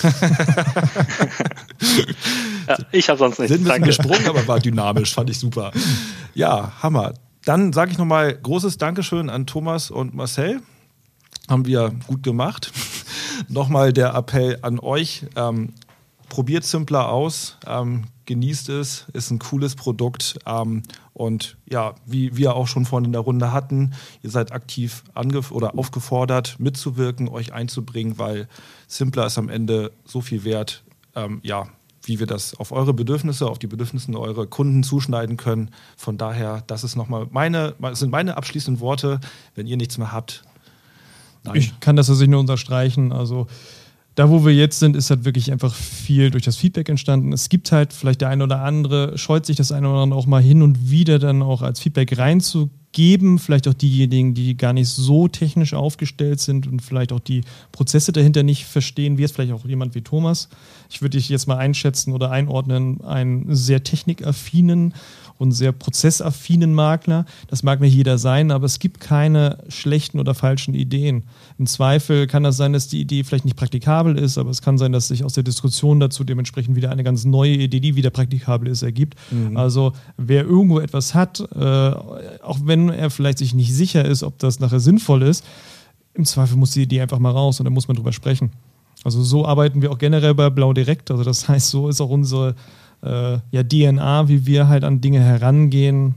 [2.69, 3.55] ja, ich habe sonst nichts.
[3.55, 5.73] Sind ein bisschen gesprungen, aber war dynamisch, fand ich super.
[6.35, 7.15] Ja, Hammer.
[7.45, 10.61] Dann sage ich nochmal großes Dankeschön an Thomas und Marcel.
[11.49, 12.73] Haben wir gut gemacht.
[13.49, 15.25] nochmal der Appell an euch.
[15.37, 15.71] Ähm,
[16.33, 22.57] probiert Simpler aus, ähm, genießt es, ist ein cooles Produkt ähm, und ja, wie wir
[22.57, 28.17] auch schon vorhin in der Runde hatten, ihr seid aktiv oder aufgefordert, mitzuwirken, euch einzubringen,
[28.17, 28.49] weil
[28.87, 31.69] Simpler ist am Ende so viel wert, ähm, ja,
[32.03, 35.71] wie wir das auf eure Bedürfnisse, auf die Bedürfnisse eurer Kunden zuschneiden können.
[35.99, 39.21] Von daher, das ist nochmal meine, sind meine abschließenden Worte.
[39.55, 40.45] Wenn ihr nichts mehr habt,
[41.45, 41.57] nein.
[41.57, 43.13] Ich kann das tatsächlich nur unterstreichen.
[43.13, 43.49] Also
[44.15, 47.33] da, wo wir jetzt sind, ist halt wirklich einfach viel durch das Feedback entstanden.
[47.33, 50.27] Es gibt halt vielleicht der eine oder andere, scheut sich das eine oder andere auch
[50.27, 53.39] mal hin und wieder dann auch als Feedback reinzugeben.
[53.39, 57.41] Vielleicht auch diejenigen, die gar nicht so technisch aufgestellt sind und vielleicht auch die
[57.73, 60.51] Prozesse dahinter nicht verstehen, wie es vielleicht auch jemand wie Thomas.
[60.91, 64.93] Ich würde dich jetzt mal einschätzen oder einordnen, einen sehr technikaffinen
[65.43, 67.27] und sehr prozessaffinen Makler.
[67.49, 71.25] Das mag nicht jeder sein, aber es gibt keine schlechten oder falschen Ideen.
[71.59, 74.79] Im Zweifel kann das sein, dass die Idee vielleicht nicht praktikabel ist, aber es kann
[74.79, 78.11] sein, dass sich aus der Diskussion dazu dementsprechend wieder eine ganz neue Idee, die wieder
[78.11, 79.17] praktikabel ist, ergibt.
[79.31, 79.57] Mhm.
[79.57, 84.39] Also wer irgendwo etwas hat, äh, auch wenn er vielleicht sich nicht sicher ist, ob
[84.39, 85.45] das nachher sinnvoll ist,
[86.15, 88.51] im Zweifel muss die Idee einfach mal raus und dann muss man drüber sprechen.
[89.05, 91.11] Also so arbeiten wir auch generell bei Blau Direkt.
[91.11, 92.55] Also das heißt, so ist auch unsere
[93.03, 96.15] äh, ja, DNA, wie wir halt an Dinge herangehen,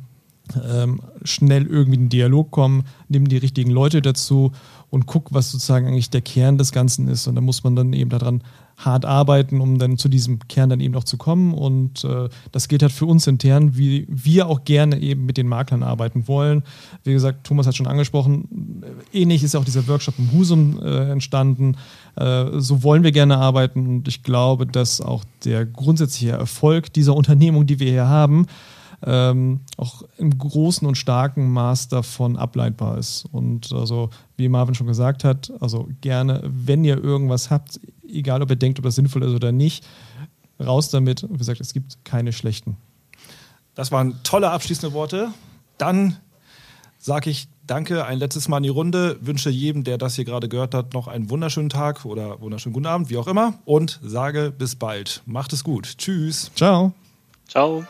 [0.72, 4.52] ähm, schnell irgendwie in den Dialog kommen, nehmen die richtigen Leute dazu
[4.90, 7.28] und guck, was sozusagen eigentlich der Kern des Ganzen ist.
[7.28, 8.42] Und da muss man dann eben daran
[8.78, 11.54] hart arbeiten, um dann zu diesem Kern dann eben auch zu kommen.
[11.54, 15.48] Und äh, das geht halt für uns intern, wie wir auch gerne eben mit den
[15.48, 16.64] Maklern arbeiten wollen.
[17.04, 18.84] Wie gesagt, Thomas hat schon angesprochen,
[19.14, 21.78] ähnlich ist ja auch dieser Workshop im Husum äh, entstanden.
[22.16, 27.16] Äh, so wollen wir gerne arbeiten und ich glaube, dass auch der grundsätzliche Erfolg dieser
[27.16, 28.46] Unternehmung, die wir hier haben,
[29.04, 33.26] ähm, auch im großen und starken Maß davon ableitbar ist.
[33.32, 38.50] Und also, wie Marvin schon gesagt hat, also gerne, wenn ihr irgendwas habt, egal ob
[38.50, 39.86] ihr denkt, ob das sinnvoll ist oder nicht,
[40.60, 41.28] raus damit.
[41.30, 42.78] Wie gesagt, es gibt keine schlechten.
[43.74, 45.30] Das waren tolle abschließende Worte.
[45.78, 46.18] Dann
[46.98, 49.18] sage ich Danke ein letztes Mal in die Runde.
[49.22, 52.86] Wünsche jedem, der das hier gerade gehört hat, noch einen wunderschönen Tag oder wunderschönen guten
[52.86, 53.56] Abend, wie auch immer.
[53.66, 55.24] Und sage bis bald.
[55.26, 55.98] Macht es gut.
[55.98, 56.52] Tschüss.
[56.56, 56.94] Ciao.
[57.48, 57.84] Ciao.